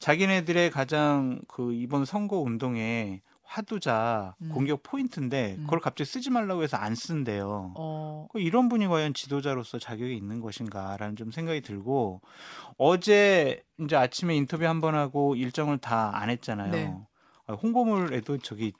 자기네들의 0.00 0.70
가장 0.70 1.40
그 1.48 1.72
이번 1.72 2.04
선거 2.04 2.36
운동의 2.40 3.22
화두자 3.44 4.34
음. 4.42 4.50
공격 4.52 4.82
포인트인데 4.82 5.56
음. 5.58 5.64
그걸 5.64 5.80
갑자기 5.80 6.10
쓰지 6.10 6.30
말라고 6.30 6.62
해서 6.62 6.76
안 6.76 6.94
쓴대요. 6.94 7.72
어, 7.76 8.26
그 8.32 8.40
이런 8.40 8.68
분이 8.68 8.86
과연 8.88 9.14
지도자로서 9.14 9.78
자격이 9.78 10.16
있는 10.16 10.40
것인가라는 10.40 11.16
좀 11.16 11.30
생각이 11.30 11.60
들고 11.60 12.20
어제 12.78 13.62
이제 13.80 13.96
아침에 13.96 14.34
인터뷰 14.36 14.66
한 14.66 14.80
번 14.80 14.94
하고 14.94 15.34
일정을 15.36 15.78
다 15.78 16.10
안 16.14 16.30
했잖아요. 16.30 16.70
네. 16.72 16.94
아, 17.46 17.54
홍보물에도 17.54 18.38
저기 18.38 18.72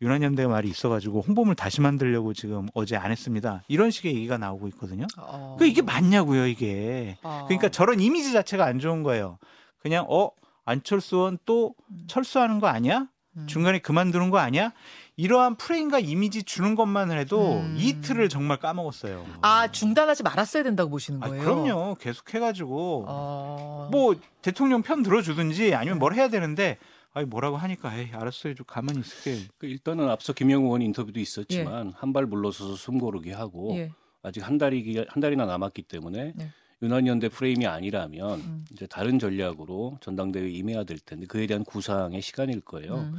윤한연대 0.00 0.46
말이 0.46 0.68
있어가지고 0.68 1.22
홍보물 1.22 1.54
다시 1.56 1.80
만들려고 1.80 2.32
지금 2.32 2.68
어제 2.74 2.96
안 2.96 3.10
했습니다. 3.10 3.62
이런 3.68 3.90
식의 3.90 4.14
얘기가 4.14 4.38
나오고 4.38 4.68
있거든요. 4.68 5.06
어. 5.18 5.56
그 5.58 5.66
이게 5.66 5.82
맞냐고요, 5.82 6.46
이게. 6.46 7.16
아. 7.22 7.44
그러니까 7.48 7.68
저런 7.68 7.98
이미지 8.00 8.32
자체가 8.32 8.64
안 8.64 8.78
좋은 8.78 9.02
거예요. 9.02 9.38
그냥 9.80 10.06
어 10.08 10.30
안철수 10.64 11.16
의원 11.16 11.38
또 11.46 11.74
철수하는 12.06 12.60
거 12.60 12.66
아니야? 12.68 13.08
음. 13.38 13.46
중간에 13.46 13.78
그만두는 13.78 14.30
거 14.30 14.38
아니야? 14.38 14.72
이러한 15.16 15.56
프레임과 15.56 15.98
이미지 15.98 16.44
주는 16.44 16.74
것만 16.74 17.10
해도 17.10 17.58
음. 17.58 17.74
이틀을 17.76 18.28
정말 18.28 18.58
까먹었어요. 18.58 19.26
아 19.42 19.70
중단하지 19.70 20.22
말았어야 20.22 20.62
된다고 20.62 20.90
보시는 20.90 21.22
아, 21.22 21.28
거예요? 21.28 21.42
그럼요. 21.42 21.94
계속 21.96 22.32
해가지고 22.32 23.04
어. 23.08 23.88
뭐 23.90 24.14
대통령 24.42 24.82
편 24.82 25.02
들어주든지 25.02 25.74
아니면 25.74 25.98
뭘 25.98 26.14
해야 26.14 26.28
되는데 26.28 26.78
아니 27.12 27.26
뭐라고 27.26 27.56
하니까 27.56 27.96
에이 27.96 28.10
알았어요. 28.12 28.54
좀 28.54 28.64
가만히 28.66 29.00
있을게. 29.00 29.48
그 29.58 29.66
일단은 29.66 30.08
앞서 30.08 30.32
김영우 30.32 30.66
의원 30.66 30.82
인터뷰도 30.82 31.18
있었지만 31.18 31.92
한발 31.96 32.26
물러서서 32.26 32.76
숨 32.76 32.98
고르기 32.98 33.32
하고 33.32 33.74
예. 33.76 33.90
아직 34.22 34.46
한 34.46 34.58
달이 34.58 35.04
한 35.08 35.20
달이나 35.20 35.46
남았기 35.46 35.82
때문에 35.82 36.32
네. 36.36 36.50
윤한연대 36.82 37.28
프레임이 37.30 37.66
아니라면 37.66 38.40
음. 38.40 38.64
이제 38.72 38.86
다른 38.86 39.18
전략으로 39.18 39.98
전당대회에 40.00 40.50
임해야 40.50 40.84
될 40.84 40.98
텐데 40.98 41.26
그에 41.26 41.46
대한 41.46 41.64
구상의 41.64 42.22
시간일 42.22 42.60
거예요. 42.60 42.94
음. 42.94 43.14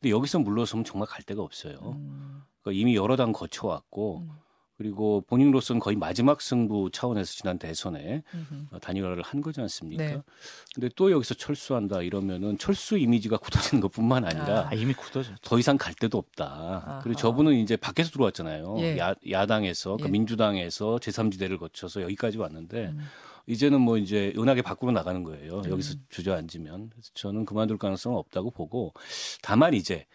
근데 0.00 0.10
여기서 0.10 0.38
물러서면 0.38 0.84
정말 0.84 1.08
갈 1.08 1.22
데가 1.22 1.42
없어요. 1.42 1.78
음. 1.96 2.42
그러니까 2.62 2.80
이미 2.80 2.94
여러 2.94 3.16
당 3.16 3.32
거쳐왔고 3.32 4.18
음. 4.18 4.30
그리고 4.80 5.22
본인으로서는 5.26 5.78
거의 5.78 5.94
마지막 5.94 6.40
승부 6.40 6.88
차원에서 6.90 7.34
지난 7.34 7.58
대선에 7.58 8.22
음흠. 8.32 8.66
어, 8.70 8.78
단일화를 8.78 9.22
한 9.22 9.42
거지 9.42 9.60
않습니까? 9.60 10.02
네. 10.02 10.22
근데 10.74 10.88
또 10.96 11.10
여기서 11.10 11.34
철수한다 11.34 12.00
이러면은 12.00 12.56
철수 12.56 12.96
이미지가 12.96 13.36
굳어지는 13.36 13.82
것뿐만 13.82 14.24
아니라 14.24 14.70
아 14.70 14.74
이미 14.74 14.94
굳어졌죠. 14.94 15.36
더 15.42 15.58
이상 15.58 15.76
갈 15.76 15.92
데도 15.92 16.16
없다. 16.16 16.46
아하. 16.46 17.00
그리고 17.02 17.20
저분은 17.20 17.56
이제 17.56 17.76
밖에서 17.76 18.10
들어왔잖아요. 18.12 18.76
예. 18.78 18.96
야, 18.96 19.14
야당에서 19.28 19.98
그 19.98 20.06
예. 20.06 20.08
민주당에서 20.08 20.96
제3지대를 20.96 21.58
거쳐서 21.58 22.00
여기까지 22.00 22.38
왔는데 22.38 22.86
음. 22.86 23.04
이제는 23.48 23.82
뭐 23.82 23.98
이제 23.98 24.32
은하계 24.38 24.62
밖으로 24.62 24.92
나가는 24.92 25.22
거예요. 25.22 25.58
음. 25.58 25.70
여기서 25.70 25.96
주저앉으면 26.08 26.88
그래서 26.88 27.10
저는 27.12 27.44
그만둘 27.44 27.76
가능성은 27.76 28.16
없다고 28.16 28.50
보고 28.50 28.94
다만 29.42 29.74
이제 29.74 30.06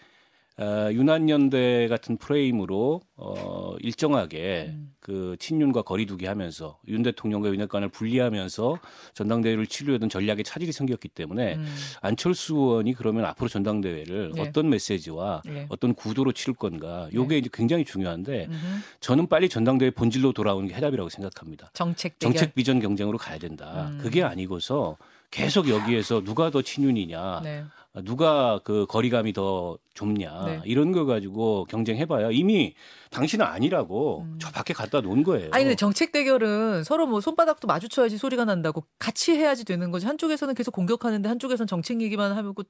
어, 0.58 0.90
윤한연대 0.90 1.88
같은 1.90 2.16
프레임으로 2.18 3.02
어, 3.18 3.76
일정하게 3.80 4.68
음. 4.70 4.94
그 5.02 5.36
친윤과 5.38 5.82
거리두기 5.82 6.26
하면서 6.26 6.80
윤 6.88 7.04
대통령과 7.04 7.50
윤핵관을 7.50 7.90
분리하면서 7.90 8.80
전당대회를 9.14 9.68
치르려던 9.68 10.08
전략에 10.08 10.44
차질이 10.44 10.72
생겼기 10.72 11.10
때문에 11.10 11.56
음. 11.56 11.76
안철수 12.02 12.56
의원이 12.56 12.94
그러면 12.94 13.26
앞으로 13.26 13.50
전당대회를 13.50 14.32
예. 14.38 14.42
어떤 14.42 14.70
메시지와 14.70 15.42
예. 15.50 15.66
어떤 15.70 15.94
구도로 15.94 16.32
치를 16.32 16.54
건가 16.54 17.10
요게 17.14 17.38
이제 17.38 17.50
굉장히 17.52 17.84
중요한데 17.84 18.46
음흠. 18.46 18.58
저는 19.02 19.28
빨리 19.28 19.50
전당대회 19.50 19.92
본질로 19.92 20.32
돌아오는 20.32 20.68
게 20.70 20.74
해답이라고 20.74 21.10
생각합니다. 21.10 21.70
정책 21.74 22.18
대결. 22.18 22.34
정책 22.34 22.56
비전 22.56 22.80
경쟁으로 22.80 23.18
가야 23.18 23.38
된다. 23.38 23.90
음. 23.92 24.00
그게 24.02 24.24
아니고서 24.24 24.96
계속 25.32 25.68
여기에서 25.70 26.24
누가 26.24 26.50
더 26.50 26.62
친윤이냐, 26.62 27.42
네. 27.44 27.66
누가 28.04 28.60
그 28.64 28.86
거리감이 28.88 29.34
더 29.34 29.78
좁냐 29.94 30.46
네. 30.46 30.62
이런 30.66 30.92
거 30.92 31.06
가지고 31.06 31.66
경쟁해봐야 31.70 32.30
이미 32.32 32.74
당신은 33.12 33.46
아니라고 33.46 34.24
음. 34.24 34.38
저 34.40 34.52
밖에 34.52 34.74
갖다 34.74 35.02
놓은 35.02 35.24
거예요. 35.24 35.50
아니 35.52 35.64
근데 35.64 35.76
정책 35.76 36.12
대결은 36.12 36.84
서로 36.84 37.08
뭐 37.08 37.22
손바닥도 37.22 37.68
마주쳐야지 37.68 38.18
소리가 38.18 38.46
난다고 38.46 38.84
같이 39.00 39.32
해야지 39.32 39.64
되는 39.64 39.92
거지. 39.92 40.06
한쪽에서는 40.06 40.54
계속 40.56 40.72
공격하는데 40.72 41.28
한쪽에서는 41.30 41.68
정책 41.68 42.02
얘기만 42.02 42.34
하고 42.34 42.64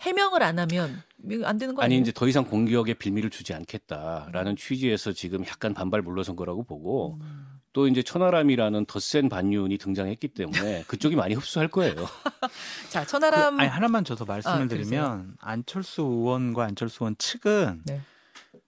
해명을 0.00 0.42
안 0.42 0.58
하면 0.58 1.02
안 1.44 1.58
되는 1.58 1.74
거 1.74 1.82
아니 1.82 1.94
아니에요? 1.94 2.02
이제 2.02 2.12
더 2.12 2.28
이상 2.28 2.44
공격에 2.44 2.94
빌미를 2.94 3.30
주지 3.30 3.54
않겠다라는 3.54 4.56
취지에서 4.56 5.12
지금 5.12 5.44
약간 5.46 5.72
반발 5.72 6.02
물러선 6.02 6.36
거라고 6.36 6.62
보고 6.64 7.18
음. 7.20 7.55
또 7.76 7.86
이제 7.88 8.02
천하람이라는 8.02 8.86
더센 8.86 9.28
반윤이 9.28 9.76
등장했기 9.76 10.28
때문에 10.28 10.84
그쪽이 10.88 11.14
많이 11.14 11.34
흡수할 11.34 11.68
거예요. 11.68 11.94
자 12.88 13.02
그, 13.02 13.06
천하람 13.06 13.60
아니 13.60 13.68
하나만 13.68 14.02
저 14.02 14.16
더 14.16 14.24
말씀을 14.24 14.62
아, 14.62 14.66
드리면 14.66 15.36
안철수 15.40 16.00
의원과 16.00 16.64
안철수 16.64 17.04
의원 17.04 17.16
측은 17.18 17.82
네. 17.84 18.00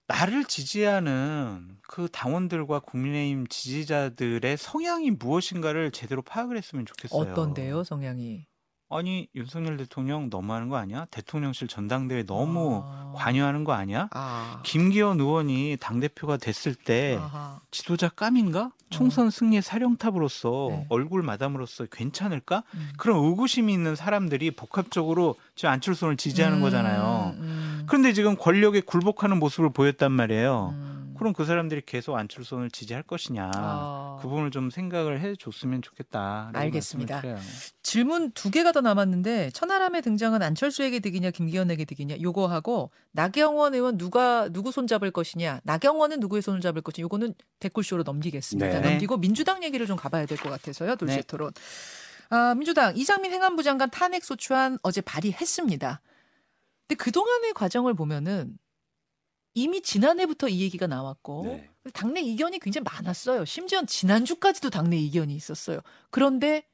나를 0.09 0.45
지지하는 0.45 1.79
그 1.89 2.09
당원들과 2.13 2.81
국민의힘 2.81 3.47
지지자들의 3.47 4.59
성향이 4.59 5.13
무엇인가를 5.13 5.91
제대로 5.91 6.21
파악을 6.21 6.59
했으면 6.59 6.85
좋겠어요. 6.85 7.33
어떤데요 7.33 7.85
성향이? 7.85 8.45
아니 8.91 9.29
윤석열 9.35 9.77
대통령 9.77 10.31
너무하는 10.31 10.69
거 10.69 10.77
아니야? 10.77 11.07
대통령실 11.11 11.69
전당대회 11.69 12.25
너무 12.25 12.83
아. 12.85 13.13
관여하는 13.15 13.65
거 13.65 13.73
아니야? 13.73 14.09
아. 14.13 14.61
김기현 14.65 15.21
의원이 15.21 15.77
당 15.79 16.01
대표가 16.01 16.39
됐을 16.39 16.75
때 16.75 17.19
아하. 17.21 17.61
지도자 17.71 18.09
깜인가? 18.09 18.71
총선 18.89 19.29
승리의 19.29 19.61
사령탑으로서 19.61 20.69
네. 20.71 20.87
얼굴 20.89 21.23
마담으로서 21.23 21.85
괜찮을까? 21.91 22.63
음. 22.75 22.89
그런 22.97 23.23
의구심이 23.23 23.71
있는 23.73 23.95
사람들이 23.95 24.53
복합적으로 24.53 25.35
지금 25.55 25.71
안철수를 25.71 26.17
지지하는 26.17 26.59
음, 26.59 26.63
거잖아요. 26.63 27.35
음, 27.37 27.85
그런데 27.87 28.15
지금 28.15 28.37
권력에 28.37 28.81
굴복하는 28.81 29.39
모습을 29.39 29.71
보였단 29.71 30.11
말이에요. 30.13 30.75
음. 31.19 31.21
그럼 31.21 31.33
그 31.35 31.45
사람들이 31.45 31.83
계속 31.85 32.17
안철수를 32.17 32.71
지지할 32.71 33.03
것이냐? 33.03 33.51
아. 33.55 34.19
그 34.23 34.29
부분을 34.29 34.51
좀 34.51 34.71
생각을 34.71 35.21
해줬으면 35.21 35.83
좋겠다. 35.83 36.51
알겠습니다. 36.55 37.23
질문 37.83 38.31
두 38.33 38.51
개가 38.51 38.73
더 38.73 38.81
남았는데 38.81 39.51
천하람의 39.51 40.03
등장은 40.03 40.43
안철수에게 40.43 41.01
득이냐 41.01 41.31
김기현에게 41.31 41.85
득이냐 41.85 42.17
요거 42.23 42.47
하고 42.47 42.91
나경원 43.13 43.75
의원 43.75 43.99
누가 43.99 44.49
누구 44.49 44.73
손 44.73 44.87
잡을 44.87 45.11
것이냐 45.11 45.61
나경원은 45.65 46.21
누구의 46.21 46.43
손을 46.43 46.61
잡을 46.61 46.81
것이냐 46.83 47.03
요거는 47.05 47.35
댓글쇼로 47.61 48.03
넘기겠습니다. 48.05 48.81
네. 48.81 48.91
넘기고 48.91 49.19
민주당 49.19 49.63
얘기를 49.63 49.87
좀 49.87 49.97
가봐야 49.97 50.25
될 50.27 50.39
것 50.39 50.51
같아서요. 50.51 50.97
돌쇠 50.97 51.17
네. 51.17 51.23
토론. 51.23 51.51
아, 52.31 52.55
민주당 52.55 52.97
이상민 52.97 53.33
행안부 53.33 53.63
장관 53.63 53.91
탄핵 53.91 54.25
소추안 54.25 54.79
어제 54.83 55.01
발의했습니다. 55.01 56.01
근데 56.87 56.95
그 57.03 57.11
동안의 57.11 57.55
과정을 57.55 57.95
보면은 57.95 58.57
이미 59.63 59.81
지난해부터 59.83 60.49
이 60.49 60.61
얘기가 60.61 60.87
나왔고 60.87 61.45
네. 61.47 61.69
당내 61.93 62.21
이견이 62.21 62.59
굉장히 62.61 62.85
많았어요. 62.85 63.45
심지어 63.45 63.83
지난주까지도 63.85 64.71
당내 64.71 64.97
이견이 64.97 65.35
있었어요. 65.35 65.81
그런데 66.11 66.65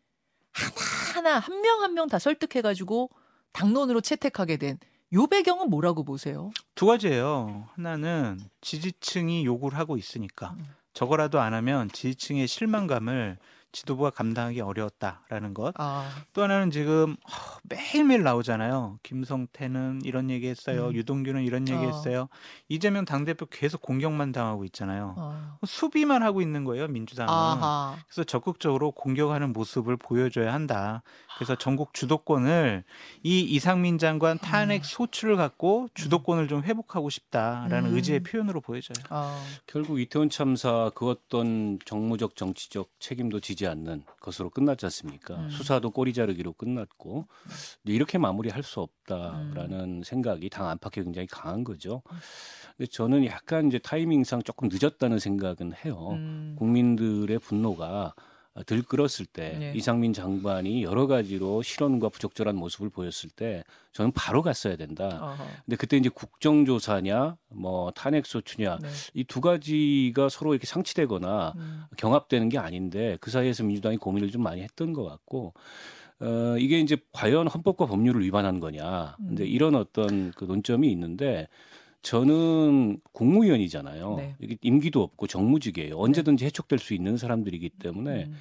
하나하나 0.53 1.39
한 1.39 1.61
명 1.63 1.81
한 1.83 1.95
명 1.95 2.09
다 2.09 2.19
설득해 2.19 2.63
가지고 2.63 3.11
당론으로 3.53 4.01
채택하게 4.01 4.57
된 4.57 4.79
요 5.13 5.29
배경은 5.29 5.71
뭐라고 5.71 6.03
보세요? 6.03 6.51
두 6.75 6.87
가지예요. 6.87 7.69
하나는 7.77 8.41
지지층이 8.63 9.45
요구를 9.47 9.79
하고 9.79 9.97
있으니까 9.97 10.57
음. 10.59 10.65
저거라도 10.93 11.41
안 11.41 11.55
하면 11.55 11.89
지지층의 11.93 12.49
실망감을 12.49 13.39
지도부가 13.75 14.11
감당하기 14.11 14.61
어려웠다라는 14.61 15.53
것. 15.53 15.75
아, 15.77 16.09
또 16.33 16.43
하나는 16.43 16.71
지금 16.71 17.17
어, 17.25 17.59
매일매일 17.65 18.23
나오잖아요. 18.23 18.99
김성태는 19.03 20.03
이런 20.05 20.31
얘기했어요. 20.31 20.89
음. 20.89 20.95
유동규는 20.95 21.43
이런 21.43 21.69
어. 21.69 21.73
얘기했어요. 21.73 22.29
이재명 22.69 23.05
당대표 23.05 23.47
계속 23.47 23.83
공격만 23.83 24.33
당하고 24.33 24.65
있잖아요. 24.65 25.15
어. 25.19 25.59
수비만 25.67 26.23
하고 26.23 26.41
있는 26.41 26.65
거예요. 26.65 26.87
민주당은. 26.89 27.33
아하. 27.33 27.97
그래서 28.07 28.25
적극적으로 28.25 28.93
공격하는 28.93 29.53
모습을 29.53 29.97
보여줘야 29.97 30.55
한다. 30.55 31.03
그래서 31.37 31.57
전국 31.57 31.95
주도권을 31.95 32.85
이 33.25 33.41
이상민 33.41 33.99
장관 33.99 34.39
탄핵 34.39 34.85
소추를 34.85 35.37
갖고 35.37 35.89
주도권을 35.95 36.47
좀 36.49 36.63
회복하고 36.63 37.11
싶다라는 37.11 37.91
음. 37.91 37.97
의지의 37.97 38.21
표현으로 38.21 38.61
보여져요. 38.61 39.05
아, 39.11 39.43
결국 39.67 40.01
이태원 40.01 40.31
참사 40.31 40.91
그 40.95 41.09
어떤 41.11 41.79
정무적 41.85 42.37
정치적 42.37 42.89
책임도 43.01 43.41
지지 43.41 43.64
않는 43.67 44.05
것으로 44.21 44.51
끝났지 44.51 44.87
않습니까? 44.87 45.37
음. 45.37 45.51
수사도 45.51 45.91
꼬리 45.91 46.13
자르기로 46.13 46.53
끝났고 46.55 47.27
이렇게 47.85 48.19
마무리할 48.19 48.63
수 48.63 48.81
없다라는 48.81 50.03
생각이 50.05 50.49
당 50.51 50.69
안팎에 50.69 51.03
굉장히 51.03 51.27
강한 51.27 51.65
거죠. 51.65 52.03
근데 52.77 52.91
저는 52.91 53.25
약간 53.27 53.69
이제 53.69 53.79
타이밍상 53.79 54.43
조금 54.43 54.69
늦었다는 54.71 55.19
생각은 55.19 55.73
해요. 55.85 56.11
음. 56.13 56.57
국민들의 56.59 57.39
분노가 57.39 58.15
들끓었을 58.63 59.27
때 59.27 59.57
네. 59.59 59.73
이상민 59.75 60.13
장관이 60.13 60.85
여러 60.85 61.07
가지로 61.09 61.63
실언과 61.63 62.09
부적절한 62.09 62.55
모습을 62.55 62.89
보였을 62.89 63.29
때 63.31 63.65
저는 63.93 64.13
바로 64.13 64.43
갔어야 64.43 64.77
된다. 64.77 65.09
아하. 65.21 65.45
근데 65.65 65.77
그때 65.77 65.97
이제 65.97 66.09
국정조사냐 66.09 67.37
뭐 67.49 67.91
탄핵소추냐 67.91 68.79
네. 68.81 68.89
이두 69.15 69.41
가지가 69.41 70.29
서로 70.29 70.55
이렇게 70.55 70.67
상치되거나 70.67 71.55
음. 71.57 71.83
경합되는 71.97 72.49
게 72.49 72.59
아닌데 72.59 73.19
그 73.21 73.31
사이에서 73.31 73.65
민주당이 73.65 73.97
고민을 73.97 74.31
좀 74.31 74.43
많이 74.43 74.63
했던 74.63 74.93
것 74.93 75.03
같고 75.05 75.53
어 76.21 76.57
이게 76.59 76.79
이제 76.79 76.97
과연 77.13 77.49
헌법과 77.49 77.87
법률을 77.87 78.23
위반한 78.23 78.61
거냐 78.61 79.17
음. 79.19 79.27
근데 79.29 79.45
이런 79.45 79.75
어떤 79.75 80.31
그 80.33 80.45
논점이 80.45 80.91
있는데 80.93 81.49
저는 82.05 82.99
국무위원이잖아요. 83.13 84.17
네. 84.19 84.37
임기도 84.61 85.03
없고 85.03 85.27
정무직이에요. 85.27 85.99
언제든지 85.99 86.45
해촉될 86.45 86.79
수 86.79 86.93
있는 86.93 87.17
사람들이기 87.17 87.71
때문에 87.71 88.25
음. 88.27 88.37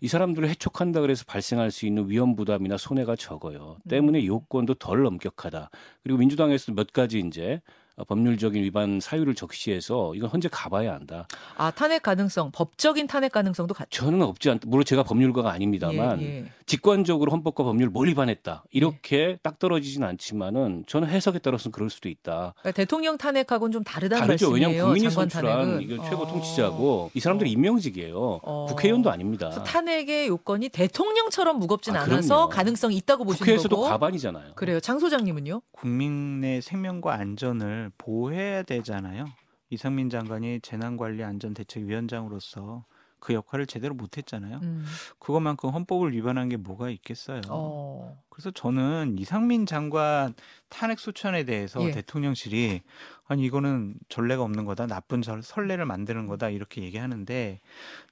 이 0.00 0.08
사람들을 0.08 0.48
해촉한다 0.48 1.00
그래서 1.00 1.24
발생할 1.24 1.70
수 1.70 1.86
있는 1.86 2.10
위험 2.10 2.34
부담이나 2.34 2.76
손해가 2.76 3.14
적어요. 3.14 3.76
음. 3.84 3.88
때문에 3.88 4.26
요건도 4.26 4.74
덜 4.74 5.06
엄격하다. 5.06 5.70
그리고 6.02 6.18
민주당에서 6.18 6.72
몇 6.72 6.92
가지 6.92 7.20
이제 7.20 7.62
법률적인 8.04 8.62
위반 8.62 9.00
사유를 9.00 9.34
적시해서 9.34 10.14
이건 10.14 10.28
헌재 10.28 10.48
가봐야 10.52 10.92
한다. 10.92 11.26
아 11.56 11.70
탄핵 11.70 12.02
가능성, 12.02 12.50
법적인 12.52 13.06
탄핵 13.06 13.32
가능성도 13.32 13.72
같죠. 13.74 13.88
저는 14.04 14.22
없지 14.22 14.50
않다. 14.50 14.64
물론 14.68 14.84
제가 14.84 15.02
법률가가 15.02 15.50
아닙니다만 15.50 16.20
예, 16.20 16.24
예. 16.40 16.44
직관적으로 16.66 17.32
헌법과 17.32 17.64
법률을 17.64 17.90
뭘 17.90 18.08
위반했다. 18.08 18.64
이렇게 18.70 19.38
딱 19.42 19.58
떨어지진 19.58 20.02
않지만은 20.02 20.84
저는 20.86 21.08
해석에 21.08 21.38
따라서는 21.38 21.72
그럴 21.72 21.88
수도 21.88 22.08
있다. 22.08 22.52
그러니까 22.58 22.72
대통령 22.72 23.16
탄핵하고는 23.16 23.72
좀 23.72 23.82
다르다는 23.84 24.26
다르죠. 24.26 24.50
말씀이에요. 24.50 24.68
왜냐하면 24.68 24.92
국민이 24.92 25.10
선출한 25.10 25.58
탄핵은. 25.62 25.82
이거 25.82 26.04
최고 26.04 26.22
어. 26.24 26.26
통치자고 26.26 27.10
이 27.14 27.20
사람들이 27.20 27.50
임명직이에요. 27.52 28.40
어. 28.42 28.66
국회의원도 28.68 29.10
아닙니다. 29.10 29.48
탄핵의 29.50 30.28
요건이 30.28 30.68
대통령처럼 30.68 31.58
무겁진 31.58 31.96
아, 31.96 32.02
않아서. 32.02 32.48
가능성이 32.48 32.96
있다고 32.96 33.24
보시는 33.24 33.38
국회에서도 33.38 33.74
거고. 33.76 33.88
과반이잖아요. 33.88 34.52
그래요. 34.54 34.80
장 34.80 34.98
소장님은요? 34.98 35.62
국민의 35.72 36.62
생명과 36.62 37.14
안전을 37.14 37.85
보호해야 37.98 38.62
되잖아요. 38.62 39.26
이상민 39.70 40.10
장관이 40.10 40.60
재난관리안전대책위원장으로서 40.60 42.84
그 43.18 43.32
역할을 43.32 43.66
제대로 43.66 43.94
못했잖아요. 43.94 44.60
음. 44.62 44.84
그것만큼 45.18 45.70
헌법을 45.70 46.12
위반한 46.12 46.48
게 46.48 46.56
뭐가 46.56 46.90
있겠어요. 46.90 47.40
어. 47.48 48.22
그래서 48.28 48.50
저는 48.52 49.16
이상민 49.18 49.66
장관 49.66 50.34
탄핵 50.68 51.00
소추안에 51.00 51.44
대해서 51.44 51.82
예. 51.84 51.90
대통령실이 51.90 52.82
아니 53.26 53.44
이거는 53.44 53.94
전례가 54.08 54.42
없는 54.42 54.64
거다 54.66 54.86
나쁜 54.86 55.22
설- 55.22 55.42
선례를 55.42 55.86
만드는 55.86 56.26
거다 56.26 56.50
이렇게 56.50 56.82
얘기하는데 56.82 57.60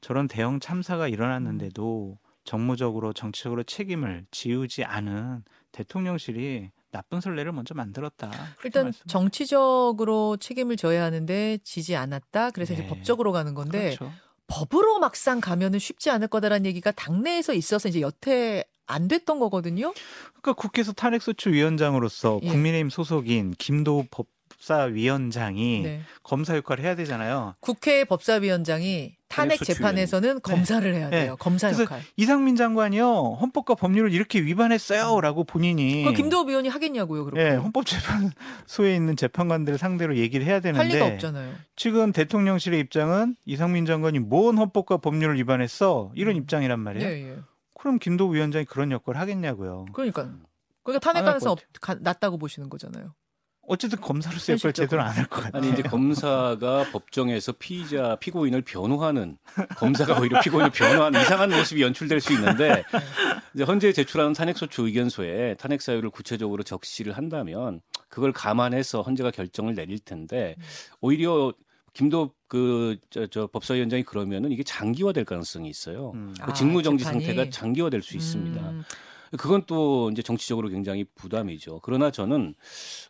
저런 0.00 0.26
대형 0.26 0.58
참사가 0.58 1.06
일어났는데도 1.06 2.18
정무적으로 2.44 3.12
정치적으로 3.12 3.62
책임을 3.62 4.26
지우지 4.30 4.84
않은 4.84 5.44
대통령실이 5.72 6.70
나쁜 6.90 7.20
선례를 7.20 7.52
먼저 7.52 7.74
만들었다. 7.74 8.30
일단 8.64 8.84
말씀- 8.84 9.06
정치적으로 9.08 10.36
책임을 10.36 10.76
져야 10.76 11.02
하는데 11.04 11.58
지지 11.64 11.96
않았다. 11.96 12.50
그래서 12.52 12.72
이제 12.74 12.82
네. 12.82 12.88
법적으로 12.88 13.32
가는 13.32 13.54
건데 13.54 13.96
그렇죠. 13.96 14.12
법으로 14.46 14.98
막상 15.00 15.40
가면은 15.40 15.78
쉽지 15.78 16.10
않을 16.10 16.28
거다라는 16.28 16.66
얘기가 16.66 16.92
당내에서 16.92 17.54
있어서 17.54 17.88
이제 17.88 18.00
여태 18.00 18.62
안 18.86 19.08
됐던 19.08 19.40
거거든요. 19.40 19.92
그러니까 20.40 20.52
국회에서 20.52 20.92
탄핵소추위원장으로서 20.92 22.40
예. 22.42 22.48
국민의힘 22.48 22.90
소속인 22.90 23.54
김도우 23.58 24.04
법사위원장이 24.10 25.80
네. 25.82 26.02
검사 26.22 26.54
역할을 26.56 26.84
해야 26.84 26.94
되잖아요. 26.94 27.54
국회 27.60 28.04
법사위원장이 28.04 29.16
탄핵. 29.34 29.62
재판에서는 29.62 30.40
검사를 30.42 30.94
해야 30.94 31.10
돼요. 31.10 31.30
네. 31.32 31.36
검사 31.38 31.68
그래서 31.68 31.82
역할. 31.82 32.00
이상민 32.16 32.56
장관이요 32.56 33.38
헌법과 33.40 33.74
법률을 33.74 34.12
이렇게 34.12 34.40
위반했어요라고 34.40 35.44
본인이 35.44 36.12
김도우 36.14 36.48
의원이 36.48 36.68
하겠냐고요. 36.68 37.24
그렇게. 37.24 37.42
예, 37.42 37.54
헌법재판소에 37.56 38.94
있는 38.94 39.16
재판관들을 39.16 39.78
상대로 39.78 40.16
얘기를 40.16 40.46
해야 40.46 40.54
할 40.54 40.60
되는데 40.60 40.94
리가 40.94 41.06
없잖아요. 41.06 41.54
지금 41.76 42.12
대통령실의 42.12 42.80
입장은 42.80 43.36
이상민 43.44 43.86
장관이 43.86 44.18
뭔 44.20 44.58
헌법과 44.58 44.98
법률을 44.98 45.36
위반했어 45.36 46.12
이런 46.14 46.36
음. 46.36 46.42
입장이란 46.42 46.80
말이에요. 46.80 47.08
예, 47.08 47.30
예. 47.30 47.38
그럼 47.78 47.98
김도우 47.98 48.34
위원장이 48.34 48.64
그런 48.64 48.92
역할을 48.92 49.20
하겠냐고요. 49.20 49.86
그러니까 49.92 50.30
그러니까 50.82 51.00
탄핵 51.00 51.20
안할 51.20 51.32
가능성 51.34 51.52
없, 51.52 51.58
가, 51.80 51.94
낮다고 51.98 52.38
보시는 52.38 52.68
거잖아요. 52.68 53.14
어쨌든 53.66 54.00
검사로서 54.00 54.52
역할. 54.52 54.72
제대로 54.72 55.02
안 55.02 55.10
할 55.16 55.26
것 55.28 55.42
같아요. 55.42 55.62
아니 55.62 55.72
이제 55.72 55.82
검사가 55.82 56.84
법정에서 56.92 57.52
피의자 57.52 58.16
피고인을 58.16 58.62
변호하는 58.62 59.38
검사가 59.76 60.20
오히려 60.20 60.40
피고인을 60.40 60.70
변호하는 60.70 61.20
이상한 61.20 61.50
모습이 61.50 61.82
연출될 61.82 62.20
수 62.20 62.32
있는데 62.34 62.84
이제 63.54 63.64
현재 63.64 63.92
제출하는 63.92 64.32
탄핵소추 64.34 64.86
의견서에 64.86 65.54
탄핵 65.54 65.80
사유를 65.82 66.10
구체적으로 66.10 66.62
적시를 66.62 67.16
한다면 67.16 67.80
그걸 68.08 68.32
감안해서 68.32 69.02
헌재가 69.02 69.30
결정을 69.30 69.74
내릴 69.74 69.98
텐데 69.98 70.56
오히려 71.00 71.52
김도 71.94 72.32
그저 72.48 73.26
저 73.30 73.46
법사위원장이 73.46 74.02
그러면은 74.02 74.50
이게 74.50 74.62
장기화될 74.64 75.24
가능성이 75.24 75.68
있어요. 75.70 76.10
음. 76.14 76.34
그 76.40 76.50
아, 76.50 76.52
직무정지 76.52 77.04
재판이. 77.04 77.24
상태가 77.24 77.50
장기화될 77.50 78.02
수 78.02 78.16
있습니다. 78.16 78.60
음, 78.60 78.82
그건 79.36 79.64
또 79.66 80.10
이제 80.10 80.22
정치적으로 80.22 80.68
굉장히 80.68 81.04
부담이죠. 81.14 81.80
그러나 81.82 82.10
저는 82.10 82.54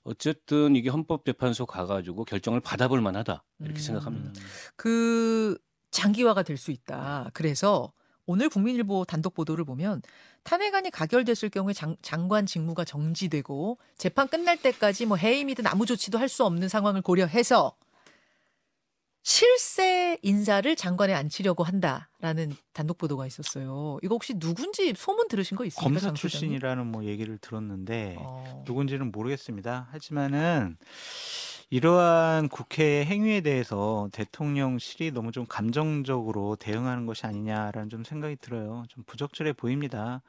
어쨌든 0.04 0.76
이게 0.76 0.88
헌법재판소 0.90 1.66
가가지고 1.66 2.24
결정을 2.24 2.60
받아볼 2.60 3.00
만하다 3.00 3.42
이렇게 3.60 3.80
음. 3.80 3.82
생각합니다. 3.82 4.32
그 4.76 5.58
장기화가 5.90 6.42
될 6.42 6.56
수 6.56 6.70
있다. 6.70 7.30
그래서 7.34 7.92
오늘 8.26 8.48
국민일보 8.48 9.04
단독 9.04 9.34
보도를 9.34 9.64
보면 9.64 10.00
탄핵안이 10.44 10.90
가결됐을 10.90 11.50
경우에 11.50 11.72
장, 11.74 11.96
장관 12.02 12.46
직무가 12.46 12.84
정지되고 12.84 13.78
재판 13.98 14.28
끝날 14.28 14.56
때까지 14.60 15.06
뭐 15.06 15.16
해임이든 15.16 15.66
아무 15.66 15.84
조치도 15.86 16.18
할 16.18 16.28
수 16.28 16.44
없는 16.44 16.68
상황을 16.68 17.02
고려해서 17.02 17.76
실세 19.24 20.18
인사를 20.20 20.76
장관에 20.76 21.14
앉히려고 21.14 21.64
한다라는 21.64 22.52
단독 22.74 22.98
보도가 22.98 23.26
있었어요. 23.26 23.98
이거 24.02 24.16
혹시 24.16 24.38
누군지 24.38 24.92
소문 24.94 25.28
들으신 25.28 25.56
거 25.56 25.64
있습니까? 25.64 25.82
검사? 25.82 26.12
출신이라는 26.12 26.86
뭐 26.86 27.04
얘기를 27.04 27.38
들었는데 27.38 28.16
어. 28.18 28.62
누군지는 28.66 29.10
모르겠습니다. 29.10 29.88
하지만은 29.92 30.76
이러한 31.70 32.50
국회 32.50 33.06
행위에 33.06 33.40
대해서 33.40 34.10
대통령실이 34.12 35.12
너무 35.12 35.32
좀 35.32 35.46
감정적으로 35.48 36.56
대응하는 36.56 37.06
것이 37.06 37.24
아니냐라는 37.24 37.88
좀 37.88 38.04
생각이 38.04 38.36
들어요. 38.36 38.84
좀 38.90 39.04
부적절해 39.04 39.54
보입니다. 39.54 40.20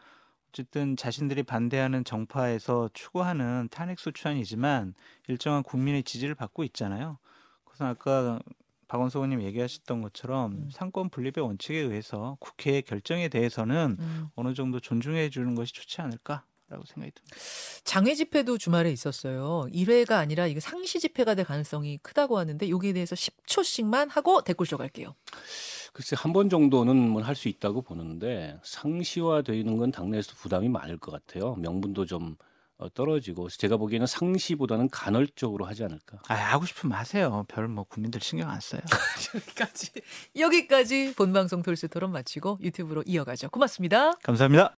어쨌든 0.47 0.95
자신들이 0.95 1.43
반대하는 1.43 2.05
정파에서 2.05 2.89
추구하는 2.93 3.67
탄핵 3.69 3.99
소추안이지만 3.99 4.93
일정한 5.27 5.63
국민의 5.63 6.03
지지를 6.03 6.33
받고 6.33 6.63
있잖아요. 6.63 7.17
그래서 7.65 7.87
아까 7.87 8.39
박원석 8.87 9.21
의원님 9.21 9.41
얘기하셨던 9.47 10.01
것처럼 10.01 10.51
음. 10.53 10.69
상권 10.71 11.09
분립의 11.09 11.43
원칙에 11.43 11.79
의해서 11.79 12.37
국회의 12.39 12.81
결정에 12.81 13.27
대해서는 13.29 13.97
음. 13.99 14.27
어느 14.35 14.53
정도 14.53 14.79
존중해 14.79 15.29
주는 15.29 15.55
것이 15.55 15.73
좋지 15.73 16.01
않을까 16.01 16.45
라고 16.67 16.83
생각이 16.85 17.11
듭니다. 17.13 17.35
장외 17.83 18.15
집회도 18.15 18.57
주말에 18.57 18.91
있었어요. 18.91 19.67
1회가 19.71 20.13
아니라 20.13 20.47
이거 20.47 20.59
상시 20.59 20.99
집회가 20.99 21.35
될 21.35 21.45
가능성이 21.45 21.99
크다고 21.99 22.39
하는데 22.39 22.67
여기에 22.69 22.93
대해서 22.93 23.15
10초씩만 23.15 24.09
하고 24.09 24.41
댓글쇼 24.43 24.77
갈게요. 24.77 25.13
글쎄 25.93 26.15
한 26.19 26.33
번 26.33 26.49
정도는 26.49 26.95
뭐 27.09 27.21
할 27.21 27.35
수 27.35 27.47
있다고 27.49 27.81
보는데 27.83 28.57
상시화 28.63 29.43
되는 29.43 29.77
건 29.77 29.91
당내에서 29.91 30.33
부담이 30.35 30.69
많을 30.69 30.97
것 30.97 31.11
같아요. 31.11 31.55
명분도 31.55 32.05
좀 32.05 32.35
어, 32.35 32.35
떨어지고 32.93 33.43
그래서 33.43 33.57
제가 33.57 33.77
보기에는 33.77 34.05
상시보다는 34.07 34.89
간헐적으로 34.89 35.65
하지 35.65 35.83
않을까. 35.83 36.19
아, 36.27 36.33
하고 36.33 36.65
싶으면 36.65 36.97
하세요. 36.97 37.45
별 37.47 37.67
뭐 37.67 37.83
국민들 37.83 38.21
신경 38.21 38.49
안 38.49 38.59
써요. 38.59 38.81
여기까지 39.35 39.91
여기까지 40.37 41.13
본 41.15 41.33
방송 41.33 41.61
돌스 41.63 41.87
토론 41.89 42.11
마치고 42.11 42.59
유튜브로 42.61 43.03
이어가죠. 43.05 43.49
고맙습니다. 43.49 44.13
감사합니다. 44.23 44.73